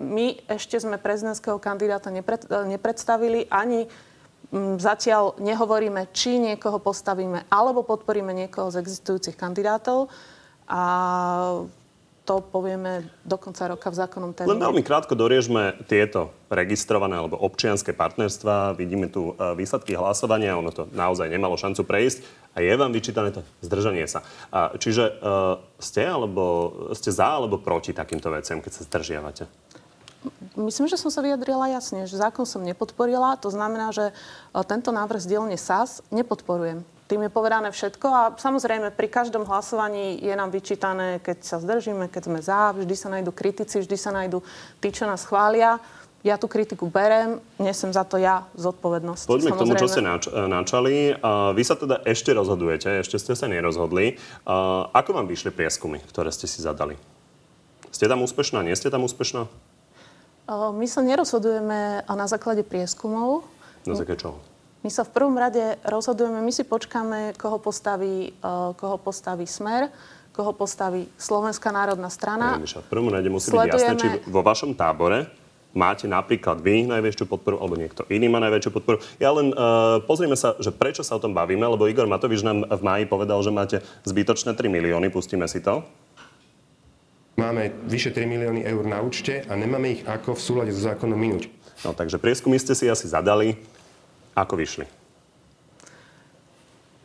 my 0.00 0.40
ešte 0.48 0.80
sme 0.80 0.96
prezidentského 0.96 1.60
kandidáta 1.60 2.08
nepred, 2.08 2.48
e, 2.48 2.56
nepredstavili 2.64 3.44
ani 3.52 3.84
mm, 4.50 4.80
zatiaľ 4.80 5.36
nehovoríme, 5.36 6.08
či 6.16 6.40
niekoho 6.40 6.80
postavíme 6.80 7.44
alebo 7.52 7.84
podporíme 7.84 8.32
niekoho 8.32 8.72
z 8.72 8.80
existujúcich 8.80 9.36
kandidátov 9.36 10.08
a 10.64 10.82
to 12.24 12.40
povieme 12.46 13.10
do 13.26 13.36
konca 13.40 13.66
roka 13.66 13.90
v 13.90 13.96
zákonnom 14.06 14.30
Len 14.32 14.38
termíne. 14.46 14.62
veľmi 14.62 14.82
krátko 14.86 15.18
doriežme 15.18 15.82
tieto 15.90 16.30
registrované 16.46 17.18
alebo 17.18 17.34
občianské 17.34 17.90
partnerstva. 17.90 18.78
Vidíme 18.80 19.12
tu 19.12 19.34
e, 19.36 19.52
výsledky 19.52 19.92
hlasovania, 19.98 20.56
ono 20.56 20.72
to 20.72 20.88
naozaj 20.96 21.28
nemalo 21.28 21.60
šancu 21.60 21.84
prejsť 21.84 22.40
a 22.56 22.64
je 22.64 22.74
vám 22.74 22.90
vyčítané 22.90 23.30
to 23.30 23.46
zdržanie 23.62 24.10
sa. 24.10 24.26
Čiže 24.50 25.22
uh, 25.22 25.62
ste, 25.78 26.02
alebo, 26.02 26.44
ste 26.98 27.14
za 27.14 27.38
alebo 27.38 27.62
proti 27.62 27.94
takýmto 27.94 28.26
veciam, 28.34 28.58
keď 28.58 28.72
sa 28.74 28.82
zdržiavate? 28.90 29.46
Myslím, 30.60 30.86
že 30.86 31.00
som 31.00 31.08
sa 31.08 31.24
vyjadrila 31.24 31.72
jasne, 31.72 32.04
že 32.04 32.20
zákon 32.20 32.44
som 32.44 32.60
nepodporila. 32.60 33.40
To 33.40 33.48
znamená, 33.48 33.90
že 33.90 34.12
e, 34.12 34.60
tento 34.68 34.92
návrh 34.92 35.20
z 35.24 35.26
dielne 35.36 35.56
SAS 35.56 36.04
nepodporujem. 36.12 36.84
Tým 37.08 37.26
je 37.26 37.32
povedané 37.32 37.74
všetko 37.74 38.06
a 38.06 38.22
samozrejme 38.38 38.94
pri 38.94 39.10
každom 39.10 39.42
hlasovaní 39.42 40.22
je 40.22 40.30
nám 40.30 40.54
vyčítané, 40.54 41.18
keď 41.18 41.42
sa 41.42 41.58
zdržíme, 41.58 42.06
keď 42.06 42.22
sme 42.30 42.38
za, 42.38 42.70
vždy 42.70 42.94
sa 42.94 43.10
nájdú 43.10 43.34
kritici, 43.34 43.82
vždy 43.82 43.96
sa 43.98 44.14
nájdú 44.14 44.38
tí, 44.78 44.94
čo 44.94 45.10
nás 45.10 45.26
chvália. 45.26 45.82
Ja 46.20 46.36
tú 46.36 46.46
kritiku 46.46 46.84
berem, 46.86 47.40
nesem 47.56 47.90
za 47.90 48.04
to 48.04 48.20
ja 48.20 48.44
zodpovednosť. 48.52 49.24
Poďme 49.24 49.56
k 49.56 49.58
tomu, 49.58 49.72
čo 49.74 49.88
ste 49.88 50.04
Samozrejme. 50.04 50.12
nač- 50.12 50.32
načali. 50.52 50.94
A 51.16 51.56
vy 51.56 51.62
sa 51.64 51.74
teda 51.80 52.04
ešte 52.04 52.30
rozhodujete, 52.36 53.00
ešte 53.00 53.16
ste 53.16 53.32
sa 53.32 53.48
nerozhodli. 53.48 54.20
A 54.44 54.86
ako 54.92 55.16
vám 55.16 55.26
vyšli 55.26 55.48
prieskumy, 55.50 55.98
ktoré 56.12 56.28
ste 56.28 56.44
si 56.44 56.60
zadali? 56.60 56.94
Ste 57.90 58.06
tam 58.06 58.20
úspešná, 58.22 58.60
nie 58.62 58.76
ste 58.76 58.92
tam 58.92 59.02
úspešná? 59.02 59.48
My 60.50 60.86
sa 60.90 60.98
nerozhodujeme 60.98 62.02
na 62.02 62.26
základe 62.26 62.66
prieskumov. 62.66 63.46
Na 63.86 63.94
základe 63.94 64.18
čoho? 64.18 64.38
My 64.82 64.90
sa 64.90 65.06
v 65.06 65.12
prvom 65.14 65.36
rade 65.38 65.78
rozhodujeme, 65.86 66.40
my 66.42 66.50
si 66.50 66.66
počkáme, 66.66 67.38
koho 67.38 67.60
postaví, 67.62 68.34
koho 68.80 68.96
postaví 68.98 69.46
Smer, 69.46 69.92
koho 70.34 70.50
postaví 70.56 71.06
Slovenská 71.20 71.70
národná 71.70 72.08
strana. 72.08 72.56
Miša, 72.56 72.82
v 72.82 72.88
prvom 72.88 73.12
rade 73.12 73.28
musí 73.28 73.52
byť 73.52 73.60
Sledujeme- 73.60 73.76
jasné, 73.76 73.94
či 74.00 74.08
vo 74.26 74.40
vašom 74.40 74.74
tábore 74.74 75.28
máte 75.70 76.10
napríklad 76.10 76.58
vy 76.58 76.86
najväčšiu 76.90 77.26
podporu, 77.30 77.62
alebo 77.62 77.78
niekto 77.78 78.02
iný 78.10 78.26
má 78.26 78.42
najväčšiu 78.42 78.70
podporu. 78.74 78.98
Ja 79.22 79.30
len 79.30 79.54
uh, 79.54 80.02
pozrieme 80.02 80.34
sa, 80.34 80.58
že 80.58 80.74
prečo 80.74 81.06
sa 81.06 81.14
o 81.14 81.22
tom 81.22 81.30
bavíme, 81.30 81.62
lebo 81.62 81.86
Igor 81.86 82.10
Matovič 82.10 82.42
nám 82.42 82.66
v 82.66 82.82
máji 82.82 83.04
povedal, 83.06 83.38
že 83.44 83.54
máte 83.54 83.76
zbytočné 84.02 84.58
3 84.58 84.66
milióny. 84.66 85.14
Pustíme 85.14 85.46
si 85.46 85.62
to. 85.62 85.86
Máme 87.40 87.72
vyše 87.88 88.12
3 88.12 88.28
milióny 88.28 88.60
eur 88.68 88.84
na 88.84 89.00
účte 89.00 89.40
a 89.48 89.56
nemáme 89.56 89.96
ich 89.96 90.02
ako 90.04 90.36
v 90.36 90.40
súlade 90.44 90.72
so 90.76 90.84
zákonom 90.84 91.16
minúť. 91.16 91.48
No 91.80 91.96
takže 91.96 92.20
prieskumy 92.20 92.60
ste 92.60 92.76
si 92.76 92.84
asi 92.84 93.08
zadali. 93.08 93.56
Ako 94.36 94.60
vyšli? 94.60 94.84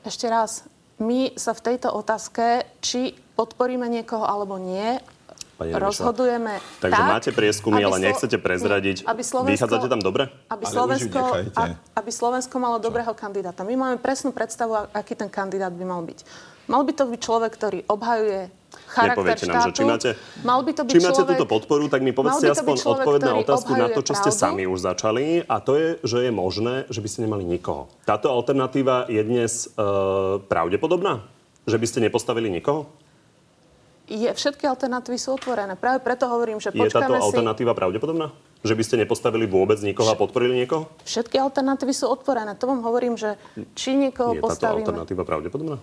Ešte 0.03 0.27
raz, 0.27 0.67
my 0.99 1.31
sa 1.39 1.55
v 1.55 1.61
tejto 1.71 1.87
otázke, 1.87 2.67
či 2.83 3.15
podporíme 3.39 3.87
niekoho 3.87 4.27
alebo 4.27 4.59
nie, 4.59 4.99
Pani 5.55 5.71
rozhodujeme 5.71 6.59
Takže 6.83 6.99
tak, 6.99 7.07
máte 7.07 7.31
prieskumy, 7.31 7.79
ale 7.79 7.95
Slo- 7.95 8.05
nechcete 8.11 8.37
prezradiť. 8.43 8.97
nie, 9.01 9.07
aby 9.07 9.23
Slovensko, 9.23 9.55
Vychádzate 9.55 9.87
tam 9.87 10.01
dobre? 10.03 10.27
Aby 10.51 10.63
Slovensko, 10.67 11.19
a, 11.55 11.63
aby 11.95 12.11
Slovensko 12.11 12.55
malo 12.59 12.75
dobrého 12.75 13.15
kandidáta. 13.15 13.63
My 13.63 13.79
máme 13.79 13.97
presnú 14.03 14.35
predstavu, 14.35 14.91
aký 14.91 15.15
ten 15.15 15.31
kandidát 15.31 15.71
by 15.71 15.85
mal 15.87 16.03
byť. 16.03 16.27
Mal 16.65 16.81
by 16.81 16.93
to 16.97 17.03
byť 17.05 17.19
človek, 17.21 17.51
ktorý 17.53 17.79
obhajuje 17.85 18.49
charakter 18.89 19.23
Nepoviete 19.23 19.45
nám, 19.47 19.55
štátu. 19.55 19.67
že 19.67 19.71
či 19.71 19.83
máte, 19.83 20.09
mal 20.43 20.59
by 20.63 20.71
to 20.75 20.81
byť 20.83 20.93
či 20.93 20.99
máte 20.99 21.19
človek, 21.21 21.31
túto 21.35 21.47
podporu, 21.47 21.83
tak 21.87 22.01
mi 22.03 22.11
povedzte 22.11 22.47
aspoň 22.51 22.75
človek, 22.75 23.05
odpoveď 23.05 23.21
na 23.23 23.33
otázku 23.39 23.71
na 23.75 23.87
to, 23.91 24.01
čo 24.03 24.13
ste 24.15 24.31
pravdu. 24.31 24.43
sami 24.43 24.63
už 24.67 24.79
začali. 24.83 25.25
A 25.47 25.55
to 25.63 25.73
je, 25.79 25.87
že 26.03 26.17
je 26.27 26.31
možné, 26.31 26.87
že 26.91 26.99
by 26.99 27.07
ste 27.07 27.19
nemali 27.27 27.43
nikoho. 27.47 27.87
Táto 28.03 28.31
alternatíva 28.31 29.07
je 29.07 29.21
dnes 29.23 29.71
uh, 29.75 30.41
pravdepodobná? 30.47 31.23
Že 31.65 31.77
by 31.81 31.85
ste 31.87 31.99
nepostavili 32.03 32.47
nikoho? 32.51 32.85
Je, 34.05 34.29
všetky 34.29 34.69
alternatívy 34.69 35.17
sú 35.17 35.33
otvorené. 35.33 35.73
Práve 35.73 35.97
preto 36.05 36.29
hovorím, 36.29 36.61
že 36.61 36.69
Je 36.69 36.77
táto 36.77 36.93
počkáme 36.93 37.17
si... 37.17 37.25
alternatíva 37.25 37.73
pravdepodobná? 37.73 38.29
Že 38.61 38.73
by 38.77 38.83
ste 38.85 38.95
nepostavili 39.01 39.49
vôbec 39.49 39.81
nikoho 39.81 40.13
a 40.13 40.17
podporili 40.17 40.61
niekoho? 40.61 40.85
Všetky 41.09 41.41
alternatívy 41.41 41.89
sú 41.89 42.05
otvorené. 42.13 42.53
To 42.53 42.69
vám 42.69 42.85
hovorím, 42.85 43.17
že 43.17 43.33
či 43.73 43.97
niekoho 43.97 44.37
Je 44.37 44.41
táto 44.41 44.45
postavíme... 44.45 44.85
alternatíva 44.85 45.25
pravdepodobná? 45.25 45.81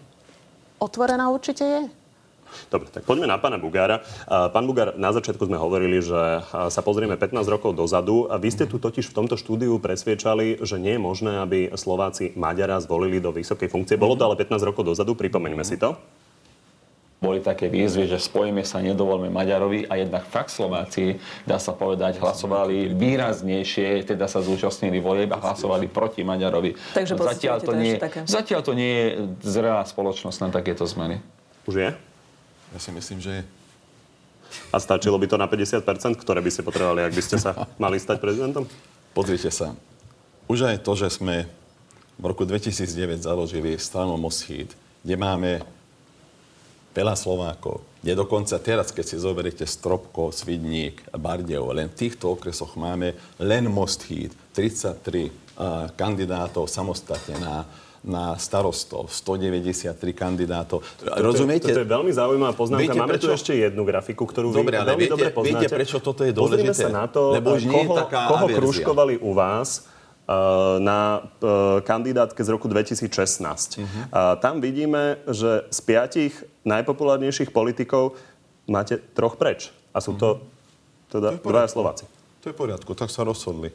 Otvorená 0.82 1.30
určite 1.30 1.62
je. 1.62 1.82
Dobre, 2.68 2.90
tak 2.90 3.06
poďme 3.06 3.30
na 3.30 3.38
pána 3.38 3.56
Bugára. 3.56 4.02
Pán 4.28 4.66
Bugár, 4.66 4.98
na 4.98 5.14
začiatku 5.14 5.46
sme 5.46 5.56
hovorili, 5.56 6.02
že 6.02 6.42
sa 6.50 6.80
pozrieme 6.84 7.16
15 7.16 7.48
rokov 7.48 7.72
dozadu. 7.72 8.28
Vy 8.28 8.50
ste 8.50 8.68
tu 8.68 8.76
totiž 8.82 9.08
v 9.08 9.16
tomto 9.16 9.40
štúdiu 9.40 9.78
presviečali, 9.80 10.60
že 10.60 10.76
nie 10.76 10.98
je 10.98 11.00
možné, 11.00 11.40
aby 11.40 11.72
Slováci 11.78 12.34
Maďara 12.36 12.82
zvolili 12.82 13.22
do 13.22 13.32
vysokej 13.32 13.70
funkcie. 13.70 13.96
Bolo 13.96 14.18
to 14.18 14.26
ale 14.26 14.36
15 14.36 14.68
rokov 14.68 14.84
dozadu, 14.84 15.16
pripomeňme 15.16 15.64
si 15.64 15.80
to. 15.80 15.96
Boli 17.22 17.38
také 17.38 17.70
výzvy, 17.70 18.10
že 18.10 18.18
spojíme 18.18 18.66
sa, 18.66 18.82
nedovolme 18.82 19.30
Maďarovi 19.30 19.86
a 19.86 19.94
jednak 19.94 20.26
fakt 20.26 20.50
Slováci, 20.50 21.22
dá 21.46 21.62
sa 21.62 21.70
povedať, 21.70 22.18
hlasovali 22.18 22.90
výraznejšie, 22.90 24.02
teda 24.02 24.26
sa 24.26 24.42
zúčastnili 24.42 24.98
volieb 24.98 25.30
a 25.30 25.38
hlasovali 25.38 25.86
proti 25.86 26.26
Maďarovi. 26.26 26.74
Takže 26.98 27.14
zatiaľ 27.14 27.62
to, 27.62 27.72
nie, 27.78 27.94
také? 27.94 28.26
zatiaľ 28.26 28.66
to 28.66 28.74
nie 28.74 28.90
je 28.90 29.06
zrelá 29.46 29.86
spoločnosť 29.86 30.38
na 30.42 30.48
takéto 30.50 30.82
zmeny. 30.82 31.22
Už 31.62 31.78
je? 31.78 31.90
Ja 32.74 32.78
si 32.82 32.90
myslím, 32.90 33.22
že 33.22 33.30
je. 33.38 33.42
A 34.74 34.82
stačilo 34.82 35.16
by 35.16 35.30
to 35.30 35.38
na 35.38 35.46
50%, 35.46 35.78
ktoré 36.18 36.42
by 36.42 36.50
ste 36.50 36.66
potrebovali, 36.66 37.06
ak 37.06 37.14
by 37.14 37.22
ste 37.22 37.38
sa 37.38 37.54
mali 37.84 38.02
stať 38.02 38.18
prezidentom? 38.18 38.66
Pozrite 39.14 39.54
sa. 39.54 39.78
Už 40.50 40.66
aj 40.66 40.82
to, 40.82 40.98
že 40.98 41.22
sme 41.22 41.46
v 42.18 42.24
roku 42.24 42.44
2009 42.44 43.22
založili 43.24 43.78
stranu 43.80 44.18
Moshíd, 44.18 44.74
kde 45.06 45.16
máme 45.16 45.50
veľa 46.92 47.14
Slovákov, 47.14 47.80
kde 47.98 48.12
dokonca 48.14 48.56
teraz, 48.56 48.88
keď 48.88 49.04
si 49.04 49.16
zoberiete 49.16 49.64
Stropko, 49.64 50.28
Svidník, 50.28 51.00
Bardejov, 51.10 51.72
len 51.72 51.86
v 51.86 51.98
týchto 51.98 52.30
okresoch 52.30 52.74
máme 52.74 53.12
len 53.38 53.64
Mosthíd, 53.66 54.32
33 54.50 54.92
uh, 55.54 55.88
kandidátov 55.92 56.66
samostatne 56.66 57.38
na, 57.38 57.64
na 58.02 58.34
starostov, 58.36 59.08
193 59.08 59.88
kandidátov. 60.12 60.82
Rozumiete? 61.00 61.70
To, 61.70 61.74
to 61.74 61.82
je 61.82 61.88
veľmi 61.88 62.10
zaujímavá 62.10 62.52
poznámka. 62.52 62.84
Viete, 62.84 62.98
Máme 62.98 63.16
tu 63.16 63.26
prečo? 63.26 63.38
ešte 63.38 63.52
jednu 63.56 63.82
grafiku, 63.82 64.22
ktorú 64.22 64.50
Dobre, 64.50 64.74
vy 64.74 64.84
veľmi 64.84 64.98
viete- 64.98 65.14
dobre 65.14 65.28
poznáte. 65.30 65.64
viete, 65.64 65.66
prečo 65.70 65.96
toto 65.98 66.20
je 66.22 66.32
dôležité? 66.34 66.74
sa 66.76 66.90
na 66.90 67.06
to, 67.06 67.32
Lebo 67.32 67.54
už 67.54 67.64
nie 67.64 67.72
je 67.72 67.86
koho, 67.86 67.96
taká 67.96 68.20
koho 68.26 68.44
averzia. 68.44 68.58
krúžkovali 68.58 69.14
u 69.16 69.32
vás 69.32 69.88
na 70.78 71.22
eh, 71.22 71.80
kandidátke 71.80 72.44
z 72.44 72.48
roku 72.48 72.68
2016. 72.68 73.78
Mhm. 73.78 73.84
Uh-huh. 73.84 74.36
Tam 74.40 74.60
vidíme, 74.60 75.18
že 75.30 75.64
z 75.70 75.78
piatich 75.80 76.44
najpopulárnejších 76.64 77.50
politikov 77.50 78.14
máte 78.70 78.98
troch 79.16 79.36
preč. 79.36 79.74
A 79.92 80.00
sú 80.00 80.14
to 80.16 80.40
teda 81.12 81.36
Mhm. 81.36 81.38
To 81.38 81.48
je 81.48 81.48
v 81.48 81.52
dvaja. 81.52 81.68
Slováci. 81.68 82.04
To 82.40 82.50
je 82.50 82.54
v 82.54 82.58
poriadku, 82.58 82.90
tak 82.96 83.12
sa 83.12 83.22
rozhodli. 83.22 83.70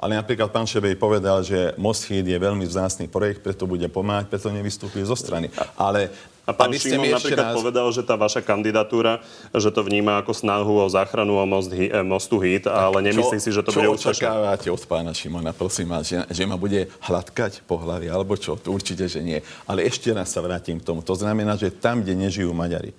Ale 0.00 0.16
napríklad 0.16 0.48
pán 0.48 0.64
Šebej 0.64 0.96
povedal, 0.96 1.44
že 1.44 1.76
Moshíd 1.76 2.24
je 2.24 2.38
veľmi 2.40 2.64
vzácný 2.64 3.04
projekt, 3.12 3.44
preto 3.44 3.68
bude 3.68 3.84
pomáhať, 3.92 4.32
preto 4.32 4.48
nevystúpil 4.48 5.04
zo 5.04 5.12
strany. 5.12 5.52
Ale 5.76 6.08
A 6.48 6.56
pán 6.56 6.72
Šimon 6.72 7.04
napríklad 7.04 7.52
raz... 7.52 7.56
povedal, 7.60 7.84
že 7.92 8.00
tá 8.00 8.16
vaša 8.16 8.40
kandidatúra, 8.40 9.20
že 9.52 9.68
to 9.68 9.84
vníma 9.84 10.24
ako 10.24 10.32
snahu 10.32 10.80
o 10.80 10.88
záchranu 10.88 11.36
o 11.36 11.44
most, 11.44 11.68
eh, 11.76 11.92
mostu 12.00 12.40
hit, 12.40 12.64
ale 12.64 13.12
nemyslí 13.12 13.44
si, 13.44 13.52
že 13.52 13.60
to 13.60 13.76
čo 13.76 13.84
bude 13.84 13.92
úspešné. 13.92 14.24
očakávate 14.24 14.68
od 14.72 14.82
pána 14.88 15.12
Šimona, 15.12 15.52
prosím 15.52 15.92
vás, 15.92 16.08
že, 16.08 16.24
že 16.32 16.48
ma 16.48 16.56
bude 16.56 16.88
hladkať 17.04 17.68
po 17.68 17.76
hlavi, 17.76 18.08
alebo 18.08 18.40
čo? 18.40 18.56
To 18.56 18.72
určite, 18.72 19.04
že 19.04 19.20
nie. 19.20 19.44
Ale 19.68 19.84
ešte 19.84 20.16
raz 20.16 20.32
sa 20.32 20.40
vrátim 20.40 20.80
k 20.80 20.84
tomu. 20.88 21.04
To 21.04 21.12
znamená, 21.12 21.60
že 21.60 21.68
tam, 21.68 22.00
kde 22.00 22.16
nežijú 22.16 22.56
Maďari, 22.56 22.96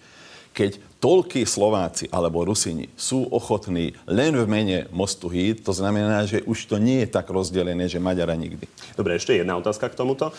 keď 0.54 0.78
toľkí 1.02 1.42
Slováci 1.50 2.06
alebo 2.14 2.46
Rusini 2.46 2.94
sú 2.94 3.26
ochotní 3.34 3.98
len 4.06 4.38
v 4.38 4.46
mene 4.46 4.78
mostu 4.94 5.28
Híd, 5.28 5.66
to 5.66 5.74
znamená, 5.74 6.30
že 6.30 6.46
už 6.46 6.70
to 6.70 6.78
nie 6.78 7.02
je 7.04 7.10
tak 7.10 7.28
rozdelené, 7.34 7.90
že 7.90 7.98
Maďara 7.98 8.38
nikdy. 8.38 8.70
Dobre, 8.94 9.18
ešte 9.18 9.34
jedna 9.34 9.58
otázka 9.58 9.90
k 9.90 9.98
tomuto. 9.98 10.30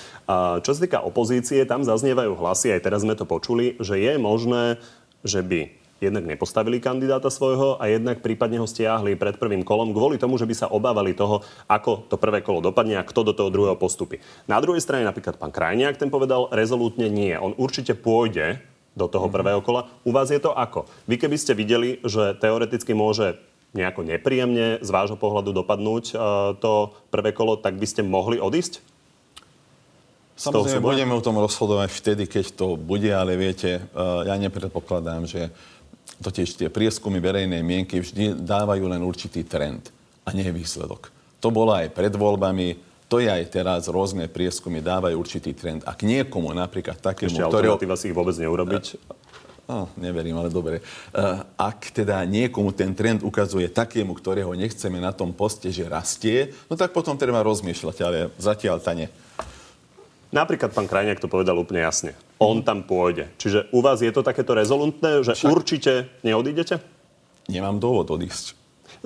Čo 0.62 0.70
sa 0.70 0.78
týka 0.78 1.02
opozície, 1.02 1.66
tam 1.66 1.82
zaznievajú 1.82 2.38
hlasy, 2.38 2.70
aj 2.78 2.80
teraz 2.86 3.02
sme 3.02 3.18
to 3.18 3.26
počuli, 3.26 3.74
že 3.82 3.98
je 3.98 4.14
možné, 4.22 4.78
že 5.26 5.42
by 5.42 5.82
jednak 6.02 6.26
nepostavili 6.26 6.82
kandidáta 6.82 7.30
svojho 7.30 7.78
a 7.78 7.86
jednak 7.86 8.26
prípadne 8.26 8.58
ho 8.58 8.66
stiahli 8.66 9.14
pred 9.14 9.38
prvým 9.38 9.62
kolom 9.62 9.94
kvôli 9.94 10.18
tomu, 10.18 10.34
že 10.34 10.46
by 10.46 10.54
sa 10.54 10.66
obávali 10.66 11.14
toho, 11.14 11.46
ako 11.70 12.10
to 12.10 12.18
prvé 12.18 12.42
kolo 12.42 12.58
dopadne 12.58 12.98
a 12.98 13.06
kto 13.06 13.22
do 13.22 13.30
toho 13.30 13.54
druhého 13.54 13.78
postupí. 13.78 14.18
Na 14.50 14.58
druhej 14.58 14.82
strane 14.82 15.06
napríklad 15.06 15.38
pán 15.38 15.54
Krajniak 15.54 16.02
ten 16.02 16.10
povedal 16.10 16.50
rezolútne 16.50 17.06
nie. 17.06 17.34
On 17.38 17.54
určite 17.54 17.94
pôjde 17.94 18.58
do 18.92 19.08
toho 19.08 19.28
prvého 19.32 19.64
kola. 19.64 19.88
U 20.04 20.12
vás 20.12 20.28
je 20.28 20.40
to 20.40 20.52
ako? 20.52 20.84
Vy 21.08 21.16
keby 21.16 21.36
ste 21.40 21.56
videli, 21.56 22.00
že 22.04 22.36
teoreticky 22.36 22.92
môže 22.92 23.40
nejako 23.72 24.04
nepríjemne 24.04 24.84
z 24.84 24.88
vášho 24.92 25.16
pohľadu 25.16 25.56
dopadnúť 25.56 26.04
e, 26.12 26.14
to 26.60 26.92
prvé 27.08 27.32
kolo, 27.32 27.56
tak 27.56 27.80
by 27.80 27.86
ste 27.88 28.04
mohli 28.04 28.36
odísť? 28.36 28.84
Samozrejme, 30.42 30.82
budeme 30.82 31.14
o 31.14 31.22
tom 31.22 31.36
rozhodovať 31.38 31.88
vtedy, 31.92 32.24
keď 32.26 32.56
to 32.56 32.66
bude, 32.80 33.06
ale 33.12 33.36
viete, 33.36 33.78
eh, 33.78 33.82
ja 34.26 34.34
nepredpokladám, 34.40 35.28
že 35.28 35.52
totiž 36.18 36.58
tie 36.58 36.68
prieskumy 36.72 37.22
verejnej 37.22 37.62
mienky 37.62 38.02
vždy 38.02 38.42
dávajú 38.42 38.84
len 38.90 39.02
určitý 39.06 39.46
trend 39.46 39.94
a 40.26 40.34
nie 40.34 40.48
výsledok. 40.50 41.14
To 41.42 41.50
bolo 41.50 41.74
aj 41.74 41.94
pred 41.94 42.14
voľbami, 42.14 42.91
to 43.12 43.20
je 43.20 43.28
aj 43.28 43.44
teraz, 43.52 43.92
rôzne 43.92 44.24
prieskumy 44.24 44.80
dávajú 44.80 45.20
určitý 45.20 45.52
trend. 45.52 45.84
Ak 45.84 46.00
niekomu, 46.00 46.56
napríklad 46.56 46.96
takému, 46.96 47.28
Ešte 47.28 47.44
ktorého... 47.44 47.76
si 47.92 48.08
ich 48.08 48.16
vôbec 48.16 48.32
neurobiť. 48.32 48.96
No, 49.68 49.92
neverím, 50.00 50.40
ale 50.40 50.48
dobre. 50.48 50.80
Uh, 51.12 51.44
ak 51.60 51.92
teda 51.92 52.24
niekomu 52.24 52.72
ten 52.72 52.96
trend 52.96 53.20
ukazuje 53.20 53.68
takému, 53.68 54.16
ktorého 54.16 54.56
nechceme 54.56 54.96
na 54.96 55.12
tom 55.12 55.36
poste, 55.36 55.68
že 55.68 55.84
rastie, 55.84 56.56
no 56.72 56.74
tak 56.74 56.96
potom 56.96 57.20
treba 57.20 57.44
rozmýšľať, 57.44 57.96
ale 58.00 58.32
zatiaľ 58.40 58.80
ta 58.80 58.96
nie. 58.96 59.12
Napríklad 60.32 60.72
pán 60.72 60.88
Krajniak 60.88 61.20
to 61.20 61.28
povedal 61.28 61.60
úplne 61.60 61.84
jasne. 61.84 62.16
On 62.40 62.64
tam 62.64 62.80
pôjde. 62.80 63.28
Čiže 63.36 63.68
u 63.76 63.84
vás 63.84 64.00
je 64.00 64.08
to 64.08 64.24
takéto 64.24 64.56
rezolutné, 64.56 65.20
že 65.20 65.36
Však- 65.36 65.52
určite 65.52 65.92
neodídete? 66.24 66.80
Nemám 67.44 67.76
dôvod 67.76 68.08
odísť. 68.08 68.56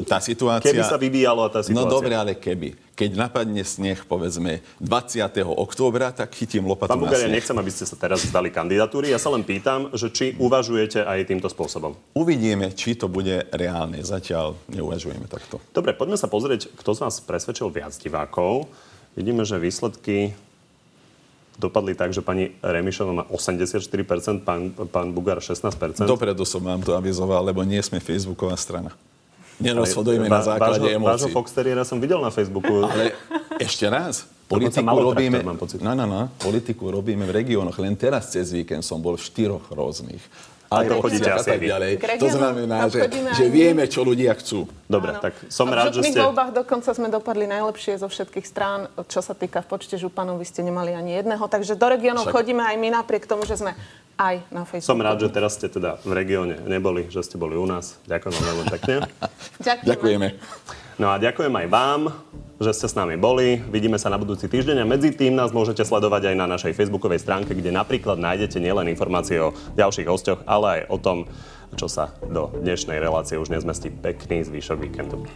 Tá 0.06 0.22
situácia... 0.22 0.70
Keby 0.70 0.86
sa 0.86 0.94
vyvíjala 0.94 1.50
tá 1.50 1.66
situácia. 1.66 1.74
No 1.74 1.90
dobre, 1.90 2.14
ale 2.14 2.38
keby. 2.38 2.86
Keď 2.96 3.12
napadne 3.12 3.61
sneh, 3.61 4.09
povedzme, 4.09 4.64
20. 4.80 5.20
októbra, 5.44 6.16
tak 6.16 6.32
chytím 6.32 6.64
lopatu 6.64 6.96
Pán 6.96 7.04
na 7.04 7.12
Bugár, 7.12 7.20
ja 7.20 7.28
nechcem, 7.28 7.52
aby 7.52 7.68
ste 7.68 7.85
sa 7.85 7.92
teraz 7.92 8.24
vzdali 8.24 8.48
kandidatúry. 8.48 9.12
Ja 9.12 9.20
sa 9.20 9.28
len 9.28 9.44
pýtam, 9.44 9.92
že 9.92 10.09
či 10.09 10.32
uvažujete 10.40 11.04
aj 11.04 11.28
týmto 11.28 11.52
spôsobom. 11.52 11.92
Uvidíme, 12.16 12.72
či 12.72 12.96
to 12.96 13.12
bude 13.12 13.52
reálne. 13.52 14.00
Zatiaľ 14.00 14.56
neuvažujeme 14.72 15.28
takto. 15.28 15.61
Dobre, 15.76 15.92
poďme 15.92 16.16
sa 16.16 16.24
pozrieť, 16.24 16.72
kto 16.72 16.96
z 16.96 17.04
vás 17.04 17.20
presvedčil 17.20 17.68
viac 17.68 17.92
divákov. 18.00 18.64
Vidíme, 19.12 19.44
že 19.44 19.61
výsledky 19.61 20.32
dopadli 21.61 21.92
tak, 21.92 22.16
že 22.16 22.24
pani 22.24 22.56
Remišová 22.64 23.12
má 23.12 23.24
84%, 23.28 24.40
pán, 24.40 24.72
pán 24.88 25.12
Bugár 25.12 25.44
16%. 25.44 26.00
Dopredu 26.04 26.48
som 26.48 26.64
vám 26.64 26.80
to 26.80 26.96
avizoval, 26.96 27.44
lebo 27.44 27.61
nie 27.61 27.80
sme 27.85 28.00
Facebooková 28.00 28.56
strana. 28.56 28.92
Nerozhodujeme 29.56 30.28
na 30.28 30.42
základe 30.44 30.84
vášho, 30.84 31.00
Vášho 31.00 31.28
emócií. 31.28 31.32
Foxteriera 31.32 31.82
som 31.82 31.96
videl 31.96 32.20
na 32.20 32.28
Facebooku. 32.28 32.84
Ale 32.84 33.16
ešte 33.56 33.88
raz, 33.88 34.28
politiku 34.46 34.84
robíme, 34.84 35.40
mám 35.40 35.56
pocit. 35.56 35.80
no, 35.80 35.96
no, 35.96 36.04
no, 36.04 36.28
politiku 36.36 36.92
robíme 36.92 37.24
v 37.24 37.32
regiónoch. 37.44 37.76
Len 37.80 37.96
teraz 37.96 38.32
cez 38.32 38.52
víkend 38.52 38.84
som 38.84 39.00
bol 39.00 39.16
v 39.16 39.22
štyroch 39.24 39.72
rôznych 39.72 40.20
a 40.66 40.82
to 40.82 40.98
chodíte 40.98 41.30
asi 41.30 41.48
tak 41.54 41.62
ďalej. 41.62 41.92
To 42.18 42.28
znamená, 42.30 42.90
že, 42.90 43.06
že 43.38 43.44
aj 43.46 43.50
vieme, 43.50 43.84
čo 43.86 44.02
ľudia 44.02 44.34
chcú. 44.34 44.66
Dobre, 44.90 45.14
Áno. 45.14 45.22
tak 45.22 45.34
som 45.46 45.70
v 45.70 45.78
rád, 45.78 45.94
že 45.94 46.02
ste... 46.02 46.18
voľbách 46.18 46.50
dokonca 46.54 46.90
sme 46.90 47.06
dopadli 47.06 47.46
najlepšie 47.46 48.02
zo 48.02 48.10
všetkých 48.10 48.46
strán, 48.46 48.90
čo 49.06 49.22
sa 49.22 49.34
týka 49.38 49.62
v 49.62 49.66
počte 49.70 49.94
županov, 49.94 50.42
vy 50.42 50.46
ste 50.46 50.66
nemali 50.66 50.90
ani 50.94 51.22
jedného. 51.22 51.42
Takže 51.46 51.78
do 51.78 51.86
regiónov 51.86 52.26
Však- 52.26 52.34
chodíme 52.34 52.62
aj 52.66 52.76
my 52.82 52.88
napriek 52.98 53.30
tomu, 53.30 53.46
že 53.46 53.62
sme 53.62 53.78
aj 54.16 54.48
na 54.48 54.64
Facebooku. 54.64 54.90
Som 54.96 55.05
rád, 55.05 55.22
že 55.24 55.29
teraz 55.29 55.61
ste 55.61 55.68
teda 55.68 56.00
v 56.02 56.12
regióne 56.16 56.57
neboli, 56.64 57.09
že 57.12 57.20
ste 57.20 57.37
boli 57.37 57.55
u 57.55 57.68
nás. 57.68 58.00
Ďakujem 58.09 58.33
vám 58.33 58.44
veľmi 58.48 58.64
pekne. 58.81 58.94
Ďakujeme. 59.68 59.87
Ďakujeme. 59.87 60.29
No 60.96 61.12
a 61.12 61.20
ďakujem 61.20 61.52
aj 61.52 61.66
vám, 61.68 62.00
že 62.57 62.72
ste 62.72 62.88
s 62.88 62.96
nami 62.96 63.20
boli. 63.20 63.61
Vidíme 63.68 64.00
sa 64.00 64.09
na 64.09 64.16
budúci 64.16 64.48
týždeň 64.48 64.81
a 64.81 64.88
medzi 64.88 65.12
tým 65.12 65.37
nás 65.37 65.52
môžete 65.52 65.85
sledovať 65.85 66.33
aj 66.33 66.37
na 66.40 66.48
našej 66.48 66.72
facebookovej 66.72 67.20
stránke, 67.20 67.52
kde 67.52 67.68
napríklad 67.68 68.16
nájdete 68.16 68.57
nielen 68.57 68.88
informácie 68.88 69.37
o 69.37 69.52
ďalších 69.76 70.09
hostoch, 70.09 70.40
ale 70.48 70.81
aj 70.81 70.81
o 70.88 70.96
tom, 70.96 71.18
čo 71.76 71.85
sa 71.85 72.16
do 72.24 72.48
dnešnej 72.64 72.96
relácie 72.96 73.37
už 73.37 73.52
nezmestí. 73.52 73.92
Pekný 73.92 74.48
zvyšok 74.48 74.88
víkendu. 74.88 75.29